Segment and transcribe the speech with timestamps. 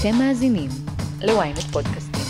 [0.00, 0.70] אתם מאזינים
[1.20, 2.22] ל-ynet פודקאסטים.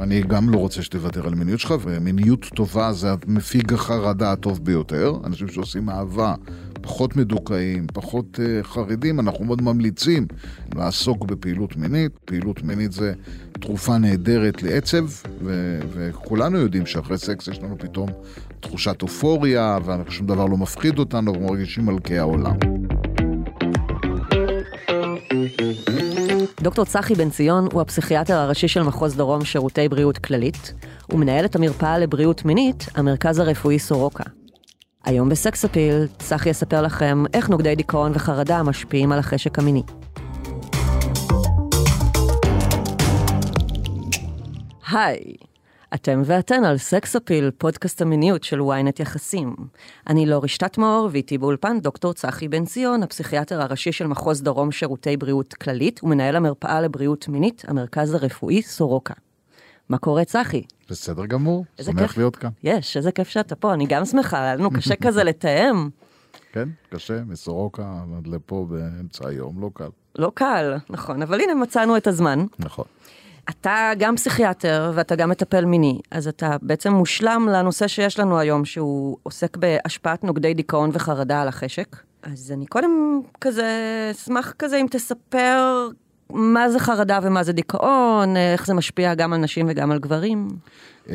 [0.00, 5.12] אני גם לא רוצה שתוותר על מיניות שלך, ומיניות טובה זה מפיג החרדה הטוב ביותר.
[5.24, 6.34] אנשים שעושים אהבה,
[6.80, 10.26] פחות מדוכאים, פחות uh, חרדים, אנחנו מאוד ממליצים
[10.74, 12.12] לעסוק בפעילות מינית.
[12.24, 13.12] פעילות מינית זה
[13.52, 15.04] תרופה נהדרת לעצב,
[15.44, 18.08] ו- וכולנו יודעים שאחרי סקס יש לנו פתאום
[18.60, 22.56] תחושת אופוריה, ושום דבר לא מפחיד אותנו, ומרגישים מלכי העולם.
[26.60, 30.74] דוקטור צחי בן ציון הוא הפסיכיאטר הראשי של מחוז דרום שירותי בריאות כללית,
[31.12, 34.24] ומנהל את המרפאה לבריאות מינית, המרכז הרפואי סורוקה.
[35.04, 39.82] היום בסקס אפיל, צחי יספר לכם איך נוגדי דיכאון וחרדה משפיעים על החשק המיני.
[44.92, 45.34] היי,
[45.94, 49.56] אתם ואתן על סקס אפיל, פודקאסט המיניות של ynet יחסים.
[50.06, 54.72] אני לא רשתת מאור, ואיתי באולפן דוקטור צחי בן ציון, הפסיכיאטר הראשי של מחוז דרום
[54.72, 59.14] שירותי בריאות כללית, ומנהל המרפאה לבריאות מינית, המרכז הרפואי סורוקה.
[59.88, 60.62] מה קורה, צחי?
[60.90, 62.16] בסדר גמור, שמח כיף.
[62.16, 62.50] להיות כאן.
[62.62, 65.88] יש, איזה כיף שאתה פה, אני גם שמחה, היה לנו קשה כזה לתאם.
[66.52, 69.88] כן, קשה, מסורוקה עד לפה באמצע היום, לא קל.
[70.18, 72.46] לא קל, נכון, אבל הנה מצאנו את הזמן.
[72.58, 72.84] נכון.
[73.50, 78.64] אתה גם פסיכיאטר ואתה גם מטפל מיני, אז אתה בעצם מושלם לנושא שיש לנו היום,
[78.64, 81.96] שהוא עוסק בהשפעת נוגדי דיכאון וחרדה על החשק.
[82.22, 83.68] אז אני קודם כזה
[84.10, 85.88] אשמח כזה אם תספר
[86.30, 90.48] מה זה חרדה ומה זה דיכאון, איך זה משפיע גם על נשים וגם על גברים.
[91.08, 91.14] אה,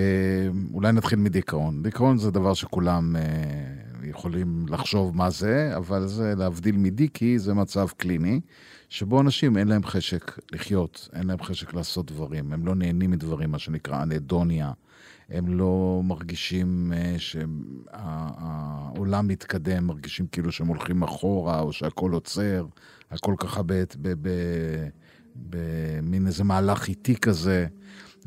[0.73, 1.83] אולי נתחיל מדיכאון.
[1.83, 3.21] דיכאון זה דבר שכולם אה,
[4.03, 8.39] יכולים לחשוב מה זה, אבל זה להבדיל מדיקי, זה מצב קליני,
[8.89, 13.51] שבו אנשים אין להם חשק לחיות, אין להם חשק לעשות דברים, הם לא נהנים מדברים,
[13.51, 14.71] מה שנקרא אנדוניה.
[15.29, 17.15] הם לא מרגישים אה,
[17.89, 22.65] שהעולם מתקדם, מרגישים כאילו שהם הולכים אחורה, או שהכל עוצר,
[23.11, 23.61] הכל ככה
[25.35, 27.67] במין איזה מהלך איטי כזה.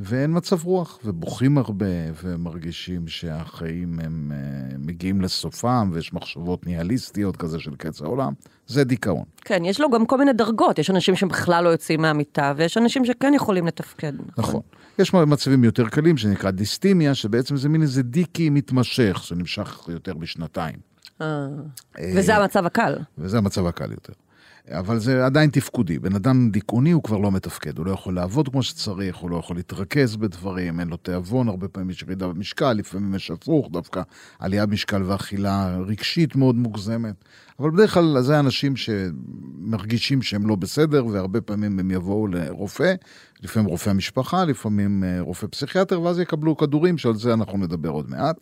[0.00, 1.86] ואין מצב רוח, ובוכים הרבה,
[2.22, 8.32] ומרגישים שהחיים הם uh, מגיעים לסופם, ויש מחשבות ניהליסטיות כזה של קץ העולם.
[8.66, 9.24] זה דיכאון.
[9.44, 13.04] כן, יש לו גם כל מיני דרגות, יש אנשים שבכלל לא יוצאים מהמיטה, ויש אנשים
[13.04, 14.12] שכן יכולים לתפקד.
[14.38, 14.60] נכון.
[14.98, 20.76] יש מצבים יותר קלים שנקרא דיסטימיה, שבעצם זה מין איזה דיקי מתמשך, שנמשך יותר משנתיים.
[21.20, 21.46] אה,
[22.16, 22.98] וזה המצב הקל.
[23.18, 24.12] וזה המצב הקל יותר.
[24.68, 25.98] אבל זה עדיין תפקודי.
[25.98, 29.36] בן אדם דיכאוני הוא כבר לא מתפקד, הוא לא יכול לעבוד כמו שצריך, הוא לא
[29.36, 34.02] יכול להתרכז בדברים, אין לו תיאבון, הרבה פעמים יש ירידה במשקל, לפעמים יש הפוך, דווקא
[34.38, 37.14] עלייה במשקל ואכילה רגשית מאוד מוגזמת.
[37.60, 42.94] אבל בדרך כלל זה אנשים שמרגישים שהם לא בסדר, והרבה פעמים הם יבואו לרופא,
[43.42, 48.10] לפעמים רופא המשפחה, לפעמים אה, רופא פסיכיאטר, ואז יקבלו כדורים, שעל זה אנחנו נדבר עוד
[48.10, 48.36] מעט.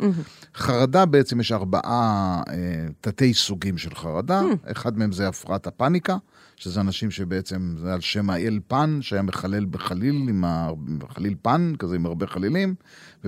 [0.55, 2.55] חרדה בעצם יש ארבעה אה,
[3.01, 6.17] תתי סוגים של חרדה, אחד מהם זה הפרעת הפאניקה,
[6.57, 10.69] שזה אנשים שבעצם, זה על שם האל פן, שהיה מחלל בחליל, עם ה...
[11.09, 12.75] חליל פן, כזה עם הרבה חלילים.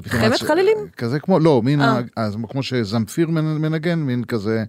[0.07, 0.77] חמת ש- חלילים?
[0.97, 1.99] כזה כמו, לא, מין, אה.
[1.99, 2.01] ה...
[2.17, 4.65] אז כמו שזמפיר מנ- מנגן, מין כזה...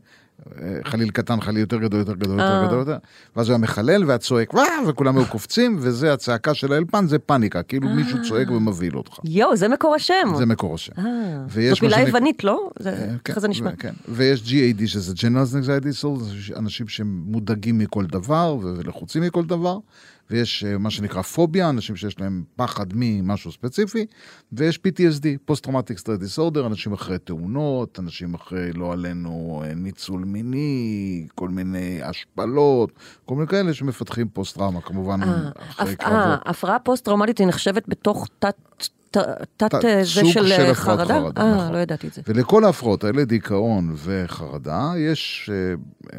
[0.61, 2.67] אה, חליל קטן, חליל יותר גדול, יותר גדול, יותר אה.
[2.67, 2.97] גדול, יותר.
[3.35, 7.19] ואז הוא היה מחלל, והיה צועק, "וואו", וכולם היו קופצים, וזה הצעקה של האלפן, זה
[7.19, 9.19] פאניקה, כאילו מישהו צועק ומבהיל אותך.
[9.23, 10.33] יואו, זה מקור השם.
[10.37, 10.93] זה מקור השם.
[10.97, 12.69] אה, זאת מילה יוונית, לא?
[12.85, 12.91] אה,
[13.25, 13.75] ככה זה נשמע.
[13.75, 13.93] כן.
[14.07, 19.77] ויש GAD שזה General Anxiety Disorder, אנשים שמודאגים מכל דבר ולחוצים מכל דבר,
[20.31, 24.05] ויש אה, מה שנקרא פוביה, אנשים שיש להם פחד ממשהו ספציפי,
[24.53, 31.27] ויש PTSD, Post-Traumatic Stress Disorder, אנשים אחרי תאונות, אנשים אחרי, לא עלינו, אה, ניצול מיני,
[31.35, 32.91] כל מיני השפלות,
[33.25, 36.39] כל מיני כאלה שמפתחים פוסט-טראומה, כמובן אה, אחרי הפ- קרבות.
[36.45, 38.55] הפרעה פוסט-טראומטית היא נחשבת בתוך תת...
[39.57, 41.15] תת אה, זה של אה, חרדה?
[41.17, 41.73] אה, נכון.
[41.73, 42.21] לא ידעתי את זה.
[42.27, 45.75] ולכל ההפרעות האלה, דיכאון וחרדה, יש אה,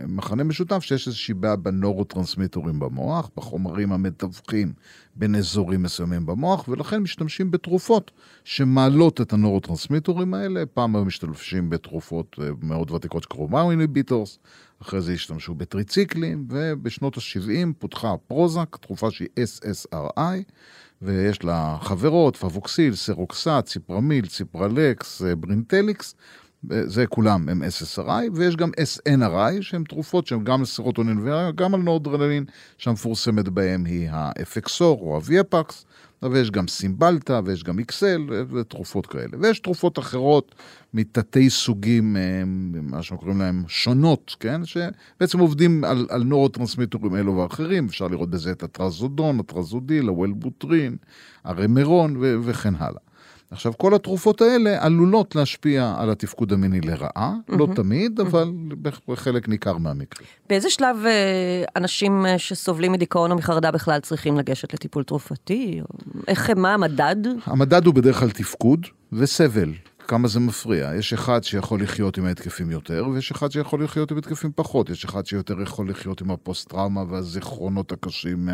[0.06, 4.72] מכנה משותף שיש איזושהי בעיה בנורוטרנסמיטורים במוח, בחומרים המתווכים
[5.14, 8.10] בין אזורים מסוימים במוח, ולכן משתמשים בתרופות
[8.44, 10.66] שמעלות את הנורוטרנסמיטורים האלה.
[10.66, 14.38] פעם היו משתמשים בתרופות מאוד ותיקות שקראו MAO inhibitors,
[14.82, 20.42] אחרי זה השתמשו בטריציקלים, ובשנות ה-70 פותחה פרוזק, תרופה שהיא SSRI.
[21.03, 26.15] ויש לה חברות, פבוקסיל, סרוקסט, ציפרמיל, ציפרלקס, אה, ברינטליקס,
[26.72, 31.81] אה, זה כולם הם SSRI, ויש גם SNRI, שהן תרופות שהן גם לסרוטונין וגם על
[31.81, 32.45] נורדרנלין,
[32.78, 35.84] שהמפורסמת בהן היא האפקסור או הוויאפקס,
[36.30, 39.36] ויש גם סימבלטה, ויש גם איקסל, ותרופות כאלה.
[39.41, 40.54] ויש תרופות אחרות
[40.95, 42.42] מתתי סוגים, אה,
[42.83, 44.60] מה שקוראים להם שונות, כן?
[44.65, 50.97] שבעצם עובדים על, על נורוטרנסמיטורים אלו ואחרים, אפשר לראות בזה את הטרזודון, הטרזודיל, הוולבוטרין,
[51.45, 53.01] הרמרון ו- וכן הלאה.
[53.53, 58.53] עכשיו, כל התרופות האלה עלולות להשפיע על התפקוד המיני לרעה, לא תמיד, אבל
[59.09, 60.28] בחלק ניכר מהמקרים.
[60.49, 65.81] באיזה שלב אה, אנשים אה, שסובלים מדיכאון או מחרדה בכלל צריכים לגשת לטיפול תרופתי?
[66.28, 67.16] איך, מה המדד?
[67.45, 69.72] המדד הוא בדרך כלל תפקוד וסבל.
[70.09, 70.95] כמה זה מפריע.
[70.95, 74.91] יש אחד שיכול לחיות עם ההתקפים יותר, ויש אחד שיכול לחיות עם התקפים פחות.
[74.91, 78.49] יש אחד שיותר יכול לחיות עם הפוסט-טראומה והזיכרונות הקשים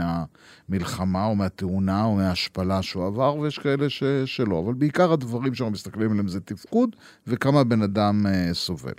[0.69, 4.03] מהמלחמה, או מהתאונה, או מההשפלה שהוא עבר, ויש כאלה ש...
[4.25, 4.63] שלא.
[4.65, 6.97] אבל בעיקר הדברים שאנחנו מסתכלים עליהם זה תפקוד,
[7.27, 8.93] וכמה בן אדם אה, סובל.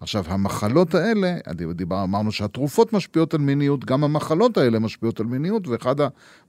[0.00, 1.36] עכשיו, המחלות האלה,
[1.74, 5.96] דיבר, אמרנו שהתרופות משפיעות על מיניות, גם המחלות האלה משפיעות על מיניות, ואחד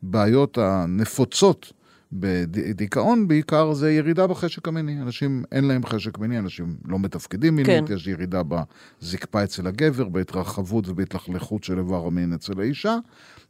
[0.03, 1.73] הבעיות הנפוצות
[2.13, 5.01] בדיכאון בעיקר זה ירידה בחשק המיני.
[5.01, 7.93] אנשים, אין להם חשק מיני, אנשים לא מתפקדים מינית, כן.
[7.93, 12.97] יש ירידה בזקפה אצל הגבר, בהתרחבות ובהתלכלכות של איבר המין אצל האישה,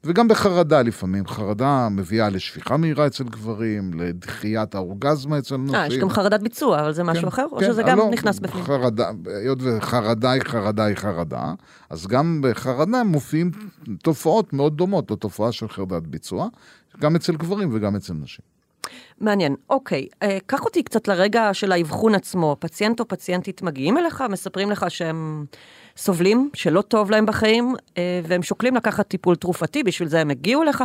[0.04, 1.28] וגם בחרדה לפעמים.
[1.28, 5.76] חרדה מביאה לשפיכה מהירה אצל גברים, לדחיית האורגזמה אצל נשים.
[5.76, 8.10] אה, יש גם חרדת ביצוע, אבל זה משהו כן, אחר, כן, או שזה גם לא,
[8.12, 8.64] נכנס בפנים?
[8.64, 11.54] חרדה, היות וחרדה היא חרדה היא חרדה,
[11.90, 13.52] אז גם בחרדה מופיעים
[14.04, 16.48] תופעות מאוד דומות לתופעה של חרדת ביצוע.
[17.00, 18.51] גם אצל גברים וגם אצל נשים.
[19.20, 19.56] מעניין.
[19.70, 22.56] אוקיי, אה, קח אותי קצת לרגע של האבחון עצמו.
[22.60, 25.46] פציינט או פציינטית מגיעים אליך, מספרים לך שהם
[25.98, 30.64] סובלים, שלא טוב להם בחיים, אה, והם שוקלים לקחת טיפול תרופתי, בשביל זה הם הגיעו
[30.64, 30.84] אליך.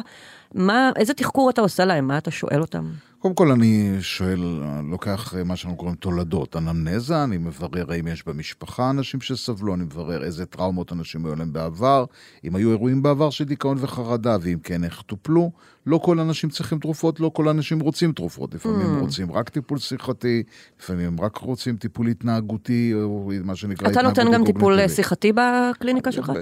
[0.55, 2.07] מה, איזה תחקור אתה עושה להם?
[2.09, 2.85] מה אתה שואל אותם?
[3.27, 8.91] קודם כל אני שואל, לוקח מה שאנחנו קוראים תולדות, אנמנזה, אני מברר האם יש במשפחה
[8.91, 12.05] אנשים שסבלו, אני מברר איזה טראומות אנשים היו להם בעבר,
[12.45, 15.51] אם היו אירועים בעבר של דיכאון וחרדה, ואם כן, איך טופלו.
[15.87, 18.55] לא כל האנשים צריכים תרופות, לא כל האנשים רוצים תרופות.
[18.55, 19.01] לפעמים mm.
[19.01, 20.43] רוצים רק טיפול שיחתי,
[20.81, 26.13] לפעמים הם רק רוצים טיפול התנהגותי, או מה שנקרא אתה נותן גם טיפול שיחתי בקליניקה
[26.13, 26.33] שלך?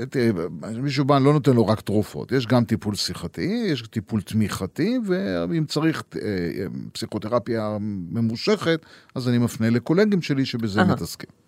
[0.83, 2.33] מישהו בא, לא נותן לו רק תרופות.
[2.33, 4.99] יש גם טיפול שיחתי, יש טיפול תמיכתי,
[5.49, 6.21] ואם צריך אה,
[6.93, 11.44] פסיכותרפיה ממושכת, אז אני מפנה לקולגים שלי שבזה מתעסקים.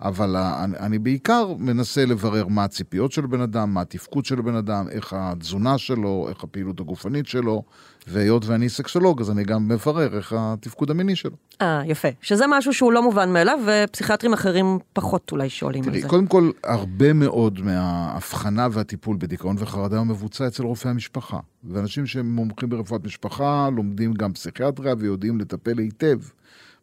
[0.00, 4.54] אבל אני, אני בעיקר מנסה לברר מה הציפיות של בן אדם, מה התפקוד של בן
[4.54, 7.62] אדם, איך התזונה שלו, איך הפעילות הגופנית שלו,
[8.06, 11.36] והיות ואני סקסולוג, אז אני גם מברר איך התפקוד המיני שלו.
[11.62, 12.08] אה, יפה.
[12.20, 16.08] שזה משהו שהוא לא מובן מאליו, ופסיכיאטרים אחרים פחות אולי שואלים תראי, על זה.
[16.08, 21.38] קודם כל, הרבה מאוד מההבחנה והטיפול בדיכאון וחרדה הוא מבוצע אצל רופאי המשפחה.
[21.64, 26.18] ואנשים שמומחים ברפואת משפחה לומדים גם פסיכיאטריה ויודעים לטפל היטב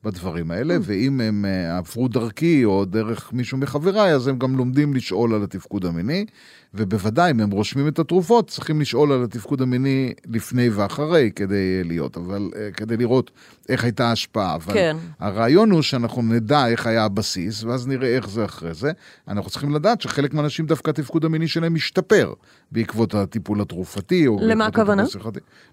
[0.08, 0.80] בדברים האלה, mm.
[0.82, 5.44] ואם הם אה, עברו דרכי או דרך מישהו מחבריי, אז הם גם לומדים לשאול על
[5.44, 6.26] התפקוד המיני,
[6.74, 12.18] ובוודאי, אם הם רושמים את התרופות, צריכים לשאול על התפקוד המיני לפני ואחרי כדי להיות,
[12.18, 13.32] אבל אה, כדי לראות
[13.70, 14.56] איך הייתה ההשפעה.
[14.56, 14.98] אבל כן.
[15.20, 18.92] הרעיון הוא שאנחנו נדע איך היה הבסיס, ואז נראה איך זה אחרי זה.
[19.28, 22.34] אנחנו צריכים לדעת שחלק מהאנשים דווקא התפקוד המיני שלהם משתפר
[22.72, 24.28] בעקבות הטיפול התרופתי.
[24.28, 25.04] או למה הכוונה?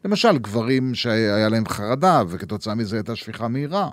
[0.04, 3.88] למשל, גברים שהיה להם חרדה, וכתוצאה מזה הייתה שפיכה מהירה.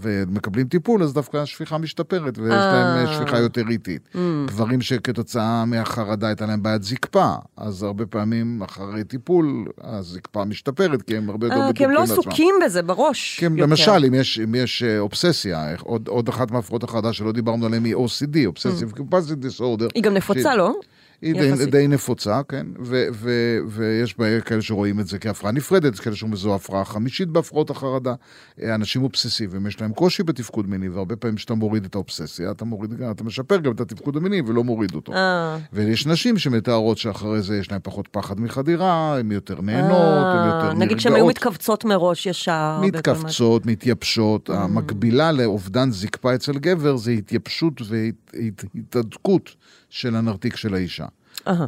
[0.00, 3.14] ומקבלים טיפול, אז דווקא השפיכה משתפרת, ויש להם אה.
[3.14, 4.08] שפיכה יותר איטית.
[4.14, 4.18] Mm.
[4.46, 11.16] גברים שכתוצאה מהחרדה הייתה להם בעיית זקפה, אז הרבה פעמים אחרי טיפול, הזקפה משתפרת, כי
[11.16, 11.76] הם הרבה יותר בטוחים לעצמם.
[11.76, 13.40] כי הם לא עסוקים בזה בראש.
[13.40, 17.66] כן, למשל, אם יש, אם יש אה, אובססיה, עוד, עוד אחת מהפרעות החרדה שלא דיברנו
[17.66, 19.00] עליהן היא OCD, Obsessive mm.
[19.00, 19.88] Capacity Disorder.
[19.94, 20.74] היא גם נפוצה, לא?
[21.22, 23.30] היא די, די נפוצה, כן, ו, ו,
[23.68, 24.14] ויש
[24.44, 28.14] כאלה שרואים את זה כהפרעה נפרדת, כאלה שאומרים שזו הפרעה חמישית בהפרעות החרדה.
[28.62, 33.02] אנשים אובססיביים, יש להם קושי בתפקוד מיני, והרבה פעמים כשאתה מוריד את האובססיה, אתה מוריד,
[33.02, 35.12] אתה משפר גם את התפקוד המיני ולא מוריד אותו.
[35.12, 35.58] אה.
[35.72, 40.62] ויש נשים שמתארות שאחרי זה יש להם פחות פחד מחדירה, הן יותר נהנות, הן יותר
[40.62, 40.78] נרגעות.
[40.78, 42.80] נגיד שהן היו מתכווצות מראש ישר.
[42.82, 44.50] מתכווצות, מתייבשות.
[44.50, 49.54] המקבילה לאובדן זקפה אצל גבר זה התייבשות והתהדקות
[49.90, 51.06] של הנרתיק של האישה.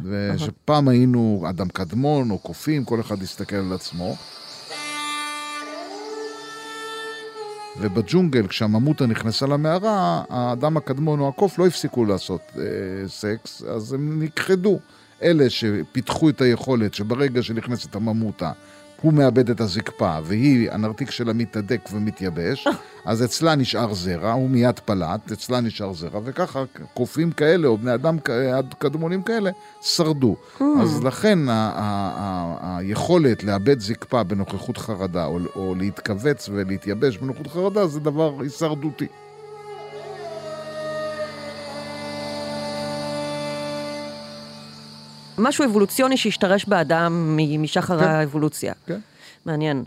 [0.03, 4.15] ושפעם היינו אדם קדמון או קופים, כל אחד הסתכל על עצמו.
[7.79, 12.63] ובג'ונגל, כשהממותה נכנסה למערה, האדם הקדמון או הקוף לא הפסיקו לעשות אה,
[13.07, 14.79] סקס, אז הם נכחדו.
[15.23, 18.51] אלה שפיתחו את היכולת שברגע שנכנסת הממותה,
[19.03, 22.67] הוא מאבד את הזקפה, והיא, הנרתיק שלה מתהדק ומתייבש,
[23.05, 27.93] אז אצלה נשאר זרע, הוא מיד פלט, אצלה נשאר זרע, וככה קופים כאלה, או בני
[27.93, 28.17] אדם
[28.77, 30.35] קדמונים כאלה, שרדו.
[30.59, 30.63] Hmm.
[30.81, 31.39] אז לכן
[32.61, 39.07] היכולת לאבד זקפה בנוכחות חרדה, או, או להתכווץ ולהתייבש בנוכחות חרדה, זה דבר הישרדותי.
[45.37, 48.05] משהו אבולוציוני שהשתרש באדם משחר כן.
[48.05, 48.73] האבולוציה.
[48.85, 48.99] כן.
[49.45, 49.83] מעניין.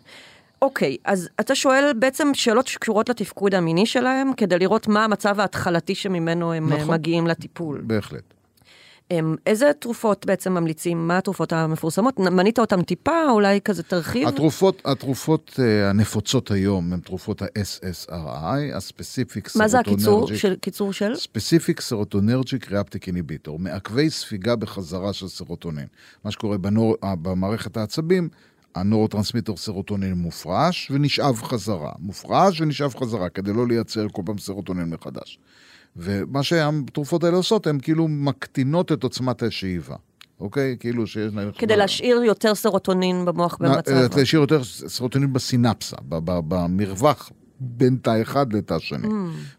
[0.63, 5.95] אוקיי, אז אתה שואל בעצם שאלות שקשורות לתפקוד המיני שלהם, כדי לראות מה המצב ההתחלתי
[5.95, 6.95] שממנו הם נכון.
[6.95, 7.81] מגיעים לטיפול.
[7.85, 8.36] בהחלט.
[9.47, 11.09] איזה תרופות בעצם ממליצים?
[11.09, 12.19] מה התרופות המפורסמות?
[12.19, 14.29] מנית אותן טיפה, אולי כזה תרחיב?
[14.29, 20.37] התרופות, התרופות אה, הנפוצות היום הן תרופות ה-SSRI, ה specific מה זה הקיצור serotonergic.
[20.37, 21.15] של, קיצור של?
[21.15, 25.87] specific serotonergic reuptake inhibitor, מעכבי ספיגה בחזרה של סרוטונין.
[26.25, 28.29] מה שקורה בנור, אה, במערכת העצבים,
[28.75, 31.93] הנורוטרנסמיטר סרוטונין מופרש ונשאב חזרה.
[31.99, 35.39] מופרש ונשאב חזרה, כדי לא לייצר כל פעם סרוטונין מחדש.
[35.97, 39.97] ומה שהתרופות האלה עושות, הן כאילו מקטינות את עוצמת השאיבה.
[40.41, 40.77] אוקיי?
[40.81, 41.51] כאילו שיש להם...
[41.59, 43.93] כדי להשאיר יותר סרוטונין במוח במצב.
[43.93, 49.09] אה, להשאיר יותר סרוטונין בסינפסה, ב- ב- במרווח בין תא אחד לתא שני.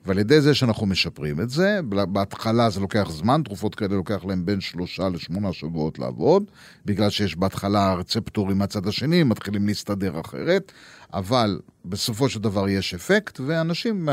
[0.06, 4.46] ועל ידי זה שאנחנו משפרים את זה, בהתחלה זה לוקח זמן, תרופות כאלה לוקח להם
[4.46, 6.44] בין שלושה לשמונה שבועות לעבוד,
[6.86, 10.72] בגלל שיש בהתחלה רצפטורים מהצד השני, מתחילים להסתדר אחרת,
[11.14, 14.10] אבל בסופו של דבר יש אפקט, ואנשים,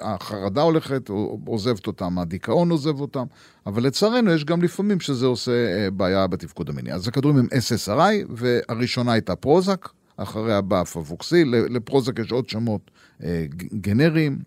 [0.00, 1.10] החרדה הולכת,
[1.46, 3.24] עוזבת אותם, הדיכאון עוזב אותם,
[3.66, 6.92] אבל לצערנו יש גם לפעמים שזה עושה אה, בעיה בתפקוד המיני.
[6.92, 12.90] אז הכדורים הם SSRI, והראשונה הייתה פרוזק, אחריה בא פבוקסיל, לפרוזק יש עוד שמות
[13.22, 14.38] אה, גנריים,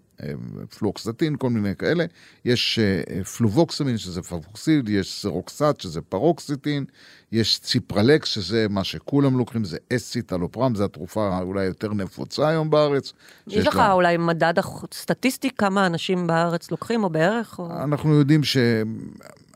[0.79, 2.05] פלוקסטין, כל מיני כאלה.
[2.45, 6.85] יש אה, פלובוקסמין, שזה פבוקסיל, יש סרוקסט, שזה פרוקסיטין,
[7.31, 13.13] יש ציפרלקס, שזה מה שכולם לוקחים, זה אסציטלופרם, זו התרופה אולי יותר נפוצה היום בארץ.
[13.47, 14.53] יש לך לה- אולי מדד
[14.93, 17.59] סטטיסטי כמה אנשים בארץ לוקחים, או בערך?
[17.59, 17.71] או...
[17.83, 19.46] אנחנו יודעים שמאות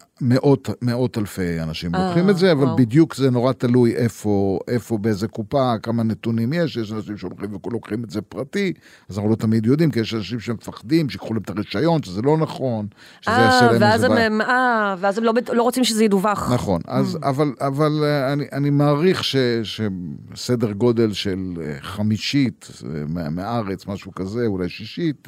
[0.81, 2.75] מאות אלפי אנשים אה, לוקחים את זה, אבל וואו.
[2.75, 8.03] בדיוק זה נורא תלוי איפה, איפה, באיזה קופה, כמה נתונים יש, יש אנשים שהולכים ולוקחים
[8.03, 8.73] את זה פרטי,
[9.09, 12.37] אז אנחנו לא תמיד יודעים, כי יש אנשים שמפחדים, שיקחו להם את הרישיון, שזה לא
[12.37, 12.87] נכון,
[13.21, 14.27] שזה יעשה אה, להם ואז איזה בעיה.
[14.41, 16.51] אה, ואז הם לא, לא רוצים שזה ידווח.
[16.53, 17.27] נכון, אז, Mm.
[17.27, 23.87] אבל, אבל אה, אני, אני מעריך ש, שסדר גודל של אה, חמישית אה, מה- מהארץ,
[23.87, 25.27] משהו כזה, אולי שישית,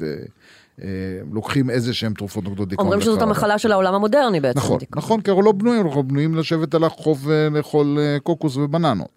[1.32, 2.86] לוקחים איזה שהם תרופות נוגדות דיכאון.
[2.86, 3.22] אומרים שזאת.
[3.22, 4.58] המחלה של העולם המודרני בעצם.
[4.58, 5.02] נכון, דיכאון.
[5.04, 9.08] נכון, כי אנחנו לא בנויים, אנחנו בנויים לשבת על החוף ולאכול אה, קוקוס ובננות.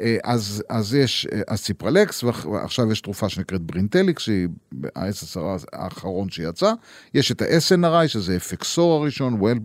[0.00, 4.48] אה, אז, אז יש אה, הציפרלקס, ועכשיו יש תרופה שנקראת ברינטליקס, שהיא
[4.96, 6.72] ה-SSRI האחרון שיצא.
[7.14, 9.56] יש את ה-SNRI, שזה אפקסור הראשון, אה,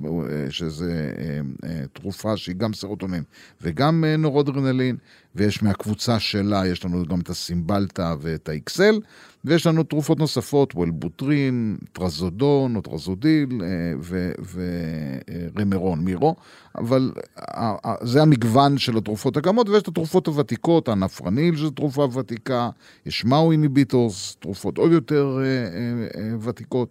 [0.49, 3.23] שזה אה, אה, תרופה שהיא גם סרוטונין
[3.61, 4.97] וגם אה, נורודרנלין,
[5.39, 8.99] ויש מהקבוצה שלה, יש לנו גם את הסימבלטה ואת האיקסל,
[9.45, 13.61] ויש לנו תרופות נוספות, וולבוטרין, טרזודון או טרזודיל
[15.55, 16.35] ורמרון, מירו,
[16.77, 22.07] אבל ה- ה- זה המגוון של התרופות הקיימות, ויש את התרופות הוותיקות, האנפרניל, שזו תרופה
[22.13, 22.69] ותיקה,
[23.05, 26.89] יש מאו איניביטורס, תרופות עוד יותר אה, אה, אה, ותיקות,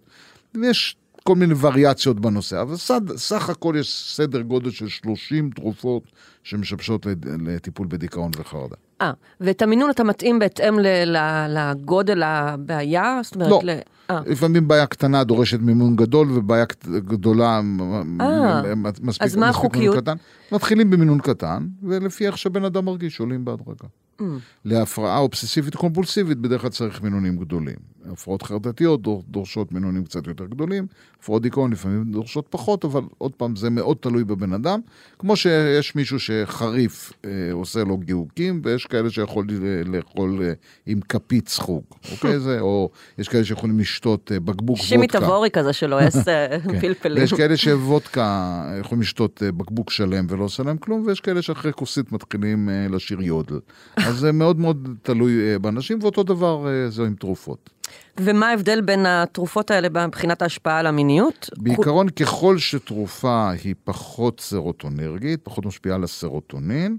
[0.61, 0.95] ויש
[1.29, 6.03] כל מיני וריאציות בנושא, אבל סד, סך הכל יש סדר גודל של 30 תרופות
[6.43, 8.75] שמשמשות לד- לטיפול בדיכאון וחרדה.
[9.01, 13.19] אה, ואת המינון אתה מתאים בהתאם ל- ל- לגודל הבעיה?
[13.23, 13.59] זאת אומרת, לא.
[13.63, 13.69] ל...
[14.09, 18.61] אה, לפעמים בעיה קטנה דורשת מימון גדול, ובעיה גדולה מ- אה,
[19.01, 19.95] מספיק אז מה מספיק החוקיות?
[19.97, 20.15] קטן.
[20.51, 23.87] מתחילים במינון קטן, ולפי איך שבן אדם מרגיש, עולים בהדרגה.
[24.19, 24.23] Mm.
[24.65, 27.75] להפרעה אובססיבית קומפולסיבית בדרך כלל צריך מינונים גדולים.
[28.13, 30.87] הפרעות חרדתיות דור- דורשות מינונים קצת יותר גדולים,
[31.19, 34.79] הפרעות דיכאון לפעמים דורשות פחות, אבל עוד פעם, זה מאוד תלוי בבן אדם.
[35.19, 40.53] כמו שיש מישהו שחריף אה, עושה לו גיהוקים, ויש כאלה שיכול ל- לאכול אה,
[40.85, 42.39] עם כפית סחוג, אוקיי?
[42.39, 45.19] זה, או יש כאלה שיכולים לשתות אה, בקבוק שימי וודקה.
[45.19, 46.79] תבורי כזה שלועס אה, כן.
[46.79, 47.17] פלפלים.
[47.21, 48.39] ויש כאלה שוודקה
[48.79, 52.87] יכולים לשתות אה, בקבוק שלם ולא עושה להם כלום, ויש כאלה שאחרי כוסית מתחילים אה,
[52.89, 53.59] לשיר יודל.
[53.97, 57.69] אז זה מאוד מאוד תלוי אה, באנשים, ואותו דבר אה, זה עם תרופות.
[58.17, 61.49] ומה ההבדל בין התרופות האלה מבחינת ההשפעה על המיניות?
[61.57, 66.97] בעיקרון, ככל שתרופה היא פחות סרוטונרגית, פחות משפיעה על הסרוטונין,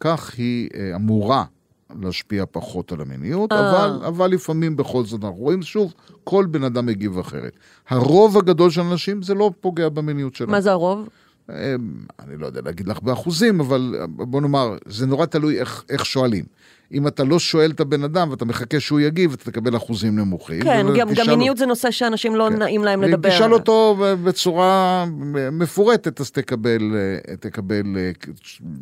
[0.00, 1.44] כך היא אה, אמורה
[2.02, 3.70] להשפיע פחות על המיניות, אה.
[3.70, 5.94] אבל, אבל לפעמים בכל זאת אנחנו רואים, שוב,
[6.24, 7.56] כל בן אדם מגיב אחרת.
[7.88, 10.50] הרוב הגדול של אנשים זה לא פוגע במיניות שלהם.
[10.50, 11.08] מה זה הרוב?
[11.50, 11.54] אמ,
[12.20, 16.44] אני לא יודע להגיד לך באחוזים, אבל בוא נאמר, זה נורא תלוי איך, איך שואלים.
[16.92, 20.62] אם אתה לא שואל את הבן אדם ואתה מחכה שהוא יגיב, אתה תקבל אחוזים נמוכים.
[20.62, 22.58] כן, גם, גם מיניות זה נושא שאנשים לא כן.
[22.58, 23.28] נעים להם לדבר.
[23.28, 25.04] תשאל אותו בצורה
[25.52, 26.96] מפורטת, אז תקבל,
[27.28, 28.10] אה, תקבל אה,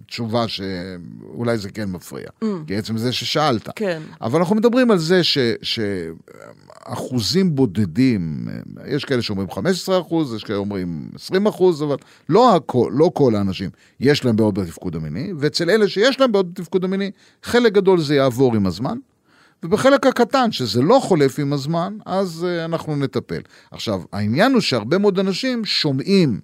[0.06, 2.28] תשובה שאולי זה כן מפריע.
[2.66, 3.68] כי עצם זה ששאלת.
[3.76, 4.02] כן.
[4.20, 5.38] אבל אנחנו מדברים על זה ש,
[6.90, 11.97] שאחוזים בודדים, אה, יש כאלה שאומרים 15 אחוז, יש כאלה שאומרים 20 אחוז, אבל
[12.28, 13.70] לא, הכל, לא כל האנשים
[14.00, 17.11] יש להם בעיות בתפקוד המיני, ואצל אלה שיש להם בעיות בתפקוד המיני,
[17.42, 18.99] חלק גדול זה יעבור עם הזמן.
[19.62, 23.40] ובחלק הקטן, שזה לא חולף עם הזמן, אז uh, אנחנו נטפל.
[23.70, 26.40] עכשיו, העניין הוא שהרבה מאוד אנשים שומעים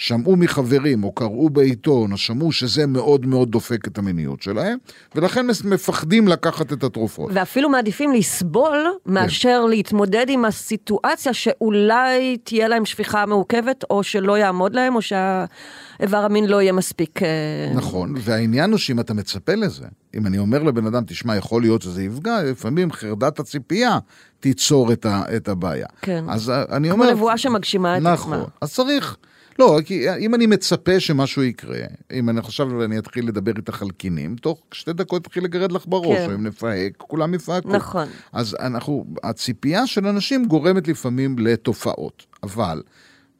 [0.00, 4.78] שמעו מחברים או קראו בעיתון או שמעו שזה מאוד מאוד דופק את המיניות שלהם,
[5.14, 7.30] ולכן מפחדים לקחת את התרופות.
[7.34, 9.70] ואפילו מעדיפים לסבול מאשר כן.
[9.70, 16.44] להתמודד עם הסיטואציה שאולי תהיה להם שפיכה מעוכבת, או שלא יעמוד להם, או שהאיבר המין
[16.44, 17.22] לא יהיה מספיק...
[17.22, 17.28] אה,
[17.74, 21.82] נכון, והעניין הוא שאם אתה מצפה לזה, אם אני אומר לבן אדם, תשמע, יכול להיות
[21.82, 23.98] שזה יפגע, לפעמים חרדת הציפייה
[24.40, 25.86] תיצור את, ה, את הבעיה.
[26.02, 26.24] כן.
[26.28, 27.06] אז אני כמו אומר...
[27.06, 28.36] כמו נבואה שמגשימה את נכון, עצמה.
[28.36, 29.16] נכון, אז צריך...
[29.60, 31.78] לא, כי אם אני מצפה שמשהו יקרה,
[32.12, 35.86] אם אני עכשיו אני אתחיל לדבר איתך על קינים, תוך שתי דקות אתחיל לגרד לך
[35.86, 36.30] בראש, כן.
[36.30, 37.68] או אם נפהק, כולם יפהקו.
[37.68, 38.08] נכון.
[38.32, 42.82] אז אנחנו, הציפייה של אנשים גורמת לפעמים לתופעות, אבל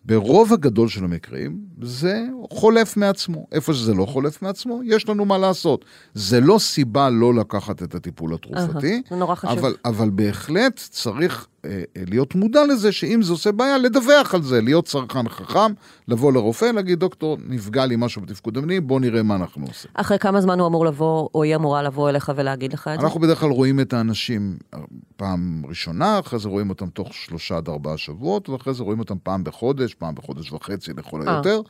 [0.05, 3.47] ברוב הגדול של המקרים זה חולף מעצמו.
[3.53, 5.85] איפה שזה לא חולף מעצמו, יש לנו מה לעשות.
[6.15, 9.59] זה לא סיבה לא לקחת את הטיפול התרופתי, זה נורא חשוב.
[9.59, 11.60] אבל, אבל בהחלט צריך אה, אה,
[11.97, 15.73] להיות מודע לזה שאם זה עושה בעיה, לדווח על זה, להיות צרכן חכם,
[16.09, 19.91] לבוא לרופא, להגיד, דוקטור, נפגע לי משהו בתפקוד המיני, בוא נראה מה אנחנו עושים.
[19.95, 23.07] אחרי כמה זמן הוא אמור לבוא, או היא אמורה לבוא אליך ולהגיד לך את זה?
[23.07, 24.59] אנחנו בדרך כלל רואים את האנשים
[25.17, 29.17] פעם ראשונה, אחרי זה רואים אותם תוך שלושה עד ארבעה שבועות, ואחרי זה רואים אותם
[29.23, 31.35] פעם בחודש, פעם בחודש וחצי לכל אה.
[31.35, 31.61] היותר.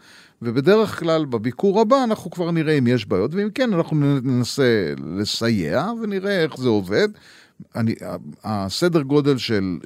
[0.43, 5.89] ובדרך כלל בביקור הבא אנחנו כבר נראה אם יש בעיות, ואם כן, אנחנו ננסה לסייע
[6.03, 7.09] ונראה איך זה עובד.
[7.77, 7.95] אני,
[8.45, 9.79] הסדר גודל של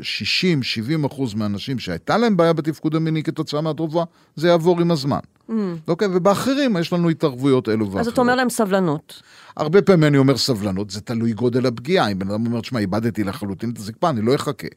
[1.02, 4.04] 60-70 אחוז מהאנשים שהייתה להם בעיה בתפקוד המיני כתוצאה מהתרופה,
[4.36, 5.18] זה יעבור עם הזמן.
[5.48, 5.52] Mm.
[5.88, 6.08] אוקיי?
[6.12, 8.00] ובאחרים יש לנו התערבויות אלו ואחרות.
[8.00, 9.22] אז אתה אומר להם סבלנות.
[9.56, 12.12] הרבה פעמים אני אומר סבלנות, זה תלוי גודל הפגיעה.
[12.12, 14.68] אם בן אדם אומר, שמע, איבדתי לחלוטין את הזקפה, אני לא אחכה.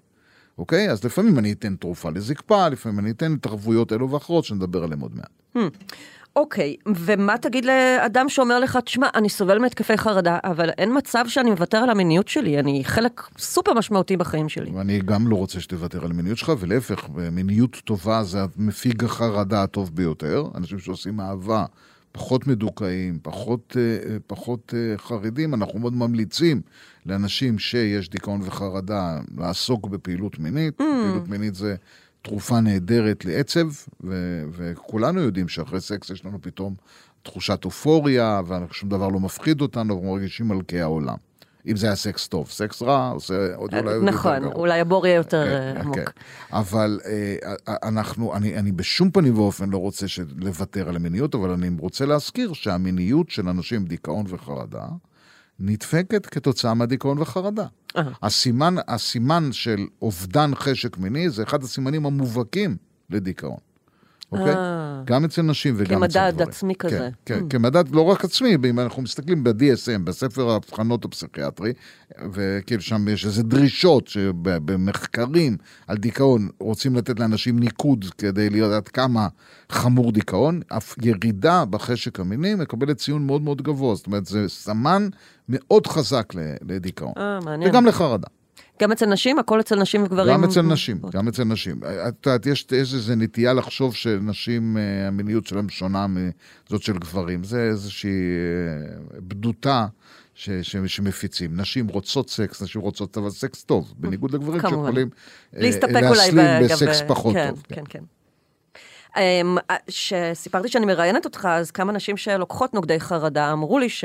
[0.57, 0.91] אוקיי?
[0.91, 5.11] אז לפעמים אני אתן תרופה לזקפה, לפעמים אני אתן התערבויות אלו ואחרות שנדבר עליהן עוד
[5.15, 5.29] מעט.
[5.57, 5.93] Hmm.
[6.37, 11.49] אוקיי, ומה תגיד לאדם שאומר לך, תשמע, אני סובל מהתקפי חרדה, אבל אין מצב שאני
[11.49, 14.71] מוותר על המיניות שלי, אני חלק סופר משמעותי בחיים שלי.
[14.71, 19.95] ואני גם לא רוצה שתוותר על המיניות שלך, ולהפך, מיניות טובה זה מפיג החרדה הטוב
[19.95, 20.43] ביותר.
[20.55, 21.65] אנשים שעושים אהבה,
[22.11, 26.61] פחות מדוכאים, פחות, אה, פחות אה, חרדים, אנחנו מאוד ממליצים
[27.05, 30.81] לאנשים שיש דיכאון וחרדה לעסוק בפעילות מינית.
[30.81, 30.83] Mm.
[30.83, 31.75] פעילות מינית זה...
[32.27, 33.67] תרופה נהדרת לעצב,
[34.03, 36.75] ו- וכולנו יודעים שאחרי סקס יש לנו פתאום
[37.23, 41.15] תחושת אופוריה, ושום דבר לא מפחיד אותנו, ואנחנו מרגישים מלכי העולם.
[41.67, 45.15] אם זה היה סקס טוב, סקס רע, עושה עוד אולי יותר נכון, אולי הבור יהיה
[45.15, 45.95] יותר כן, עמוק.
[45.95, 46.03] כן.
[46.51, 47.35] אבל אה,
[47.83, 50.05] אנחנו, אני, אני בשום פנים ואופן לא רוצה
[50.37, 54.85] לוותר על המיניות, אבל אני רוצה להזכיר שהמיניות של אנשים עם דיכאון וחרדה,
[55.59, 57.65] נדפקת כתוצאה מהדיכאון וחרדה.
[57.65, 57.99] Uh-huh.
[58.23, 62.77] הסימן, הסימן של אובדן חשק מיני זה אחד הסימנים המובהקים
[63.09, 63.66] לדיכאון.
[64.31, 64.55] אוקיי?
[64.55, 65.01] אה.
[65.05, 66.31] גם אצל נשים וגם אצל גברים.
[66.31, 67.09] כמדד עצמי כן, כזה.
[67.25, 67.49] כן, mm.
[67.49, 71.73] כמדד לא רק עצמי, אם אנחנו מסתכלים ב-DSM, בספר האבחנות הפסיכיאטרי,
[72.31, 79.27] וכאילו שם יש איזה דרישות שבמחקרים על דיכאון רוצים לתת לאנשים ניקוד כדי לדעת כמה
[79.69, 85.07] חמור דיכאון, אף ירידה בחשק המיני מקבלת ציון מאוד מאוד גבוה, זאת אומרת זה סמן
[85.49, 87.13] מאוד חזק לדיכאון.
[87.17, 87.71] אה, מעניין.
[87.71, 88.27] וגם לחרדה.
[88.81, 89.39] גם אצל נשים?
[89.39, 90.33] הכל אצל נשים וגברים?
[90.33, 91.79] גם אצל נשים, גם אצל נשים.
[92.07, 97.43] את יודעת, יש איזו נטייה לחשוב שנשים, אה, המיניות שלהם שונה מזאת של גברים.
[97.43, 99.85] זה איזושהי אה, בדותה.
[100.39, 101.61] ש, ש, שמפיצים.
[101.61, 105.09] נשים רוצות סקס, נשים רוצות, אבל סקס טוב, בניגוד לגברים שיכולים
[105.55, 105.61] אה,
[106.01, 107.63] להסלים בסקס פחות כן, טוב.
[107.67, 108.03] כן, כן.
[109.87, 110.71] כשסיפרתי כן.
[110.71, 114.03] שאני מראיינת אותך, אז כמה נשים שלוקחות נוגדי חרדה אמרו לי ש...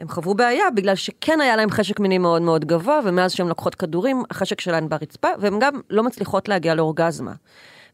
[0.00, 3.74] הם חוו בעיה בגלל שכן היה להם חשק מיני מאוד מאוד גבוה, ומאז שהן לוקחות
[3.74, 7.32] כדורים, החשק שלהן ברצפה, והן גם לא מצליחות להגיע לאורגזמה.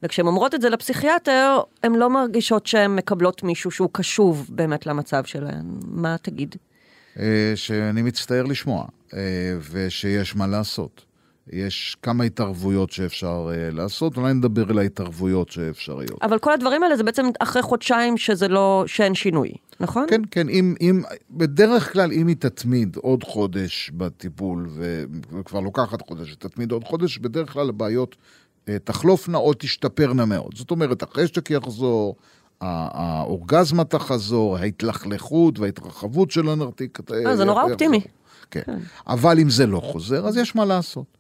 [0.03, 5.25] וכשהן אומרות את זה לפסיכיאטר, הן לא מרגישות שהן מקבלות מישהו שהוא קשוב באמת למצב
[5.25, 5.65] שלהן.
[5.87, 6.57] מה תגיד?
[7.19, 9.21] אה, שאני מצטער לשמוע, אה,
[9.71, 11.06] ושיש מה לעשות.
[11.53, 16.23] יש כמה התערבויות שאפשר uh, לעשות, אולי נדבר על ההתערבויות שאפשריות.
[16.23, 20.07] אבל כל הדברים האלה זה בעצם אחרי חודשיים שזה לא, שאין שינוי, נכון?
[20.09, 24.69] כן, כן, אם, אם, בדרך כלל אם היא תתמיד עוד חודש בטיפול,
[25.33, 30.57] וכבר לוקחת חודש, תתמיד עוד חודש, בדרך כלל הבעיות uh, תחלופנה או תשתפרנה מאוד.
[30.57, 32.17] זאת אומרת, החשק יחזור,
[32.61, 36.99] האורגזמה תחזור, ההתלכלכות וההתרחבות של הנרתיק.
[37.27, 38.01] אה, זה נורא אופטימי.
[38.51, 38.61] כן.
[38.67, 38.79] כן.
[39.07, 41.17] אבל אם זה לא חוזר, אז יש מה לעשות.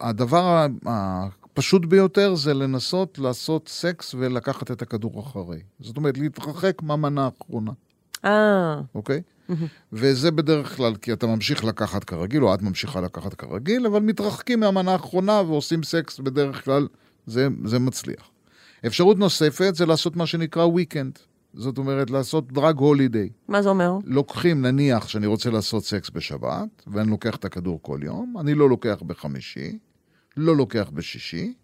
[0.00, 5.58] הדבר הפשוט ביותר זה לנסות לעשות סקס ולקחת את הכדור אחרי.
[5.80, 7.72] זאת אומרת, להתרחק מהמנה האחרונה.
[8.24, 8.80] אה.
[8.94, 9.22] אוקיי?
[9.92, 14.60] וזה בדרך כלל כי אתה ממשיך לקחת כרגיל, או את ממשיכה לקחת כרגיל, אבל מתרחקים
[14.60, 16.88] מהמנה האחרונה ועושים סקס בדרך כלל,
[17.26, 18.30] זה, זה מצליח.
[18.86, 21.18] אפשרות נוספת זה לעשות מה שנקרא weekend.
[21.56, 23.28] זאת אומרת, לעשות דרג הולידיי.
[23.48, 23.92] מה זה אומר?
[24.04, 28.68] לוקחים, נניח שאני רוצה לעשות סקס בשבת, ואני לוקח את הכדור כל יום, אני לא
[28.68, 29.78] לוקח בחמישי,
[30.36, 31.54] לא לוקח בשישי,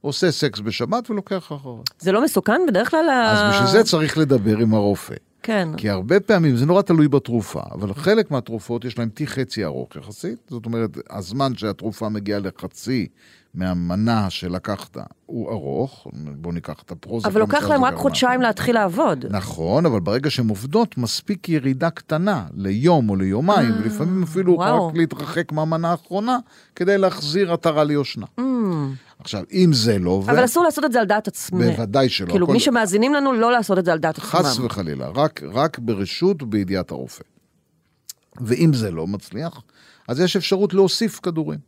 [0.00, 1.76] עושה סקס בשבת ולוקח אחריו.
[1.98, 3.10] זה לא מסוכן בדרך כלל?
[3.10, 5.14] אז בשביל זה צריך לדבר עם הרופא.
[5.42, 5.68] כן.
[5.76, 9.96] כי הרבה פעמים, זה נורא תלוי בתרופה, אבל חלק מהתרופות יש להן T חצי ארוך
[9.96, 13.06] יחסית, זאת אומרת, הזמן שהתרופה מגיעה לחצי
[13.54, 17.26] מהמנה שלקחת הוא ארוך, בואו ניקח את הפרוזק.
[17.26, 18.40] אבל לוקח להם רק חודשיים.
[18.40, 19.24] להתחיל לעבוד.
[19.30, 24.88] נכון, אבל ברגע שהן עובדות, מספיק ירידה קטנה ליום או ליומיים, ולפעמים אפילו אה, וואו.
[24.88, 26.38] רק להתרחק מהמנה האחרונה,
[26.76, 28.26] כדי להחזיר עטרה ליושנה.
[29.20, 30.22] עכשיו, אם זה לא.
[30.26, 31.70] אבל אסור לעשות את זה על דעת עצמם.
[31.70, 32.30] בוודאי שלא.
[32.30, 34.28] כאילו, הכל- מי שמאזינים לנו, לא לעשות את זה על דעת עצמם.
[34.30, 37.22] חס וחלילה, רק, רק ברשות ובידיעת הרופא.
[38.40, 39.60] ואם זה לא מצליח,
[40.08, 41.58] אז יש אפשרות להוסיף כדורים.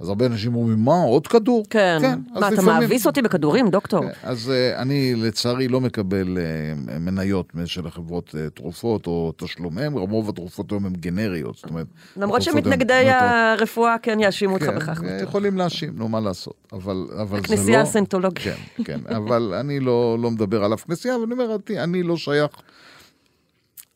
[0.00, 1.64] אז הרבה אנשים אומרים, מה, עוד כדור?
[1.70, 1.96] כן.
[2.02, 4.00] אז מה, אתה לפעמים- מאביס אותי בכדורים, דוקטור?
[4.00, 9.92] כן, אז uh, אני לצערי לא מקבל uh, מניות של החברות uh, תרופות או תשלומיהם,
[9.98, 11.86] רוב התרופות היום הן גנריות, זאת אומרת...
[12.16, 13.22] למרות שמתנגדי נותנות-
[13.58, 14.88] הרפואה כן יאשימו אותך כן, בכך.
[15.04, 15.28] אה, בטוח.
[15.28, 16.54] יכולים להאשים, נו, מה לעשות.
[16.72, 17.38] אבל, אבל זה לא...
[17.38, 18.44] הכנסייה הסנטולוגית.
[18.44, 22.02] כן, כן, אבל אני לא, לא מדבר על אף כנסייה, אבל אני אומר, "אותי, אני
[22.02, 22.50] לא שייך...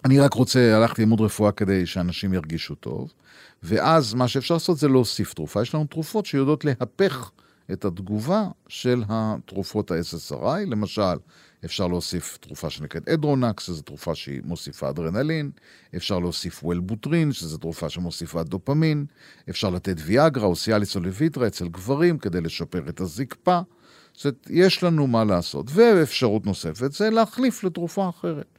[0.04, 3.12] אני רק רוצה, הלכתי ללמוד רפואה כדי שאנשים ירגישו טוב,
[3.62, 5.62] ואז מה שאפשר לעשות זה להוסיף תרופה.
[5.62, 7.30] יש לנו תרופות שיודעות להפך
[7.72, 11.16] את התגובה של התרופות ה-SSRI, למשל,
[11.64, 15.50] אפשר להוסיף תרופה שנקראת אדרונקס, שזו תרופה שהיא מוסיפה אדרנלין,
[15.96, 19.06] אפשר להוסיף וולבוטרין, שזו תרופה שמוסיפה דופמין,
[19.50, 23.60] אפשר לתת ויאגרה או סיאליס או לויטרה אצל גברים כדי לשפר את הזקפה.
[24.12, 25.66] זאת אומרת, יש לנו מה לעשות.
[25.70, 28.57] ואפשרות נוספת זה להחליף לתרופה אחרת.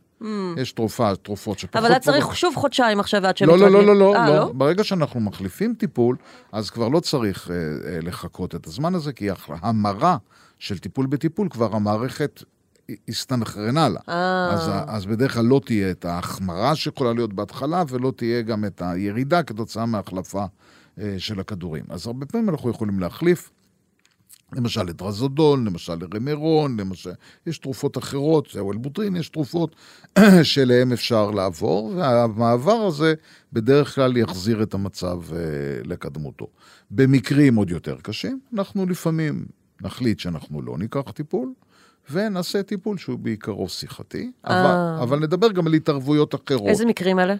[0.57, 1.75] יש תרופה, תרופות שפחות...
[1.75, 3.87] אבל היה צריך פחות- שוב חודשיים עכשיו עד שהם לא, לא, לא, מתרגלים.
[3.99, 4.51] לא, לא, אה, לא.
[4.53, 6.15] ברגע שאנחנו מחליפים טיפול,
[6.51, 10.17] אז כבר לא צריך אה, אה, לחכות את הזמן הזה, כי ההמרה
[10.59, 12.43] של טיפול בטיפול, כבר המערכת
[13.09, 13.99] הסתנכרנה לה.
[14.09, 14.49] אה.
[14.53, 18.81] אז, אז בדרך כלל לא תהיה את ההחמרה שיכולה להיות בהתחלה, ולא תהיה גם את
[18.85, 20.45] הירידה כתוצאה מההחלפה
[20.99, 21.83] אה, של הכדורים.
[21.89, 23.49] אז הרבה פעמים אנחנו יכולים להחליף.
[24.53, 27.09] למשל לטרזודול, למשל לרמרון, למשל,
[27.47, 29.75] יש תרופות אחרות, זה וולבוטרין, יש תרופות
[30.43, 33.13] שאליהן אפשר לעבור, והמעבר הזה
[33.53, 35.39] בדרך כלל יחזיר את המצב אה,
[35.83, 36.47] לקדמותו.
[36.91, 39.45] במקרים עוד יותר קשים, אנחנו לפעמים
[39.81, 41.53] נחליט שאנחנו לא ניקח טיפול,
[42.11, 45.03] ונעשה טיפול שהוא בעיקרו שיחתי, אבל, אה.
[45.03, 46.67] אבל נדבר גם על התערבויות אחרות.
[46.67, 47.35] איזה מקרים אלה?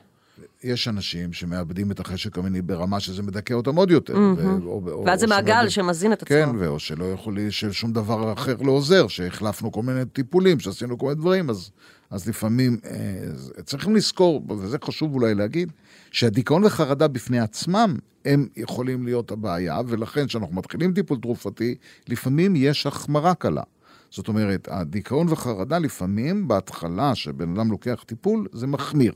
[0.63, 4.13] יש אנשים שמאבדים את החשק המיני ברמה שזה מדכא אותם עוד יותר.
[4.38, 6.36] ו- או- או- ואז זה או מעגל שמזין את עצמו.
[6.38, 11.06] כן, ואו שלא יכולים, ששום דבר אחר לא עוזר, שהחלפנו כל מיני טיפולים, שעשינו כל
[11.06, 11.71] מיני דברים, אז,
[12.10, 15.71] אז לפעמים אה, צריכים לזכור, וזה חשוב אולי להגיד,
[16.12, 21.75] שהדיכאון וחרדה בפני עצמם, הם יכולים להיות הבעיה, ולכן כשאנחנו מתחילים טיפול תרופתי,
[22.08, 23.63] לפעמים יש החמרה קלה.
[24.12, 29.13] זאת אומרת, הדיכאון וחרדה לפעמים, בהתחלה שבן אדם לוקח טיפול, זה מחמיר.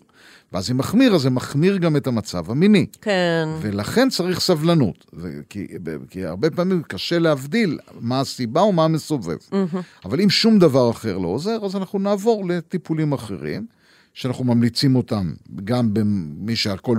[0.53, 2.85] ואז אם מחמיר, אז זה מחמיר גם את המצב המיני.
[3.01, 3.47] כן.
[3.61, 5.05] ולכן צריך סבלנות,
[5.49, 5.67] כי,
[6.09, 9.37] כי הרבה פעמים קשה להבדיל מה הסיבה או מה המסובב.
[10.05, 13.65] אבל אם שום דבר אחר לא עוזר, אז אנחנו נעבור לטיפולים אחרים,
[14.13, 16.97] שאנחנו ממליצים אותם גם במי שהכל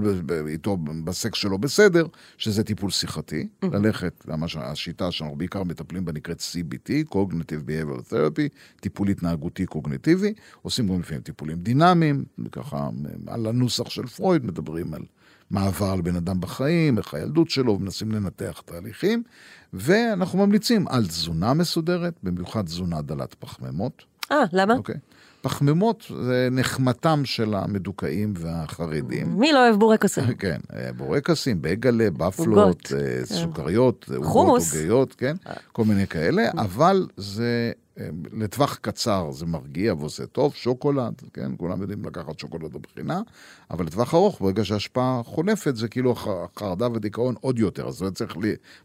[0.49, 2.07] איתו בסקס שלו בסדר,
[2.39, 8.49] שזה טיפול שיחתי, ללכת, ממש השיטה שאנחנו בעיקר מטפלים בה נקראת CBT, Cognitive Behavioral Therapy,
[8.81, 12.89] טיפול התנהגותי קוגניטיבי, עושים גם לפעמים טיפולים דינמיים, ככה
[13.27, 15.03] על הנוסח של פרויד מדברים על
[15.51, 19.23] מעבר על בן אדם בחיים, איך הילדות שלו, ומנסים לנתח תהליכים,
[19.73, 24.05] ואנחנו ממליצים על תזונה מסודרת, במיוחד תזונה דלת פחמימות.
[24.33, 24.75] אה, למה?
[24.75, 24.95] אוקיי.
[25.45, 29.41] פחמימות זה נחמתם של המדוכאים והחרדים.
[29.41, 30.25] מי לא אוהב בורקסים?
[30.39, 34.63] כן, אה, בורקסים, בגלה, בפלות, אה, סוכריות, עוגות.
[34.75, 35.37] עוגיות, כן,
[35.73, 37.84] כל מיני כאלה, אבל זה אה,
[38.33, 43.21] לטווח קצר זה מרגיע ועושה טוב, שוקולד, כן, כולם יודעים לקחת שוקולד בבחינה,
[43.71, 46.15] אבל לטווח ארוך, ברגע שההשפעה חולפת, זה כאילו
[46.59, 48.37] חרדה ודיכאון עוד יותר, אז זה צריך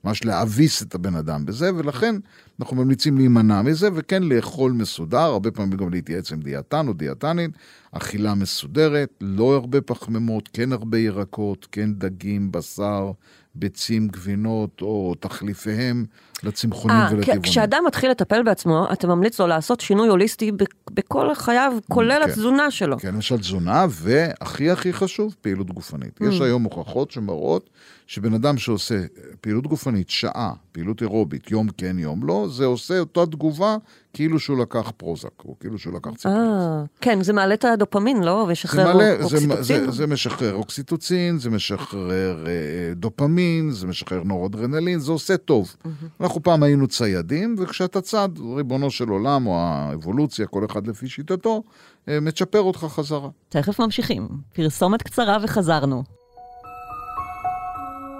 [0.03, 2.15] ממש להביס את הבן אדם בזה, ולכן
[2.59, 7.51] אנחנו ממליצים להימנע מזה, וכן לאכול מסודר, הרבה פעמים גם להתייעץ עם דיאטן או דיאטנית,
[7.91, 13.11] אכילה מסודרת, לא הרבה פחמימות, כן הרבה ירקות, כן דגים, בשר,
[13.55, 16.05] ביצים, גבינות, או תחליפיהם
[16.43, 17.41] לצמחונים אה, ולטבעונים.
[17.41, 20.51] כ- כשאדם מתחיל לטפל בעצמו, אתה ממליץ לו לעשות שינוי הוליסטי
[20.91, 22.29] בכל חייו, כולל כן.
[22.29, 22.99] התזונה שלו.
[22.99, 26.21] כן, למשל תזונה, והכי הכי חשוב, פעילות גופנית.
[26.21, 26.25] Mm.
[26.25, 27.69] יש היום הוכחות שמראות
[28.07, 28.99] שבן אדם שעושה
[29.41, 33.77] פעילות גופנית שעה, פעילות אירובית, יום כן, יום לא, זה עושה אותה תגובה
[34.13, 36.39] כאילו שהוא לקח פרוזק, או כאילו שהוא לקח ציפורית.
[36.39, 38.43] אה, כן, זה מעלה את הדופמין, לא?
[38.45, 39.85] זה ושחרר מלא, זה, אוקסיטוצין.
[39.85, 45.75] זה, זה משחרר אוקסיטוצין, זה משחרר אה, דופמין, זה משחרר נורודרנלין, זה עושה טוב.
[46.21, 51.63] אנחנו פעם היינו ציידים, וכשאתה צד, ריבונו של עולם, או האבולוציה, כל אחד לפי שיטתו,
[52.09, 53.29] אה, מצ'פר אותך חזרה.
[53.49, 54.27] תכף ממשיכים.
[54.53, 56.18] פרסומת קצרה וחזרנו.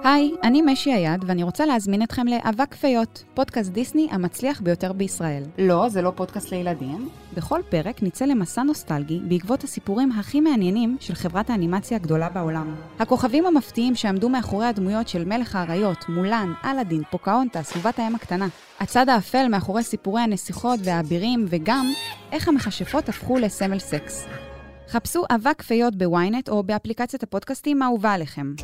[0.04, 5.42] היי, אני משי היד, ואני רוצה להזמין אתכם לאבק פיות, פודקאסט דיסני המצליח ביותר בישראל.
[5.58, 7.08] לא, זה לא פודקאסט לילדים.
[7.34, 12.74] בכל פרק נצא למסע נוסטלגי בעקבות הסיפורים הכי מעניינים של חברת האנימציה הגדולה בעולם.
[12.98, 18.48] הכוכבים המפתיעים שעמדו מאחורי הדמויות של מלך האריות, מולן, אלאדין, פוקהונטס, ובת הים הקטנה.
[18.80, 21.92] הצד האפל מאחורי סיפורי הנסיכות והאבירים, וגם
[22.32, 24.26] איך המכשפות הפכו לסמל סקס.
[24.88, 28.54] חפשו אבק פיות בוויינט או באפליקציית הפודקאסטים האהובה עליכם.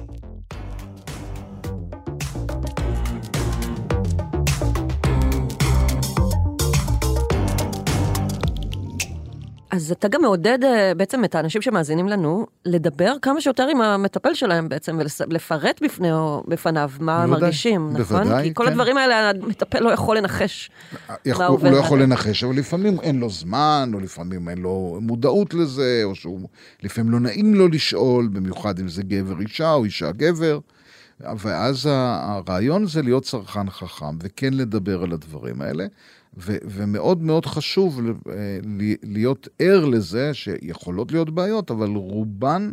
[9.71, 14.35] אז אתה גם מעודד אה, בעצם את האנשים שמאזינים לנו, לדבר כמה שיותר עם המטפל
[14.35, 14.99] שלהם בעצם,
[15.29, 18.23] ולפרט בפניו, בפניו מה הם מרגישים, נכון?
[18.23, 18.71] בוודאי, כי כל כן.
[18.71, 20.71] הדברים האלה, המטפל לא יכול לנחש.
[21.25, 22.03] יכול, מה הוא לא יכול.
[22.03, 26.49] לנחש, אבל לפעמים אין לו זמן, או לפעמים אין לו מודעות לזה, או שהוא,
[26.83, 30.59] לפעמים לא נעים לו לשאול, במיוחד אם זה גבר אישה או אישה גבר.
[31.21, 35.87] ואז הרעיון זה להיות צרכן חכם, וכן לדבר על הדברים האלה.
[36.39, 38.33] ו- ומאוד מאוד חשוב אה,
[38.65, 42.73] ל- להיות ער לזה שיכולות להיות בעיות, אבל רובן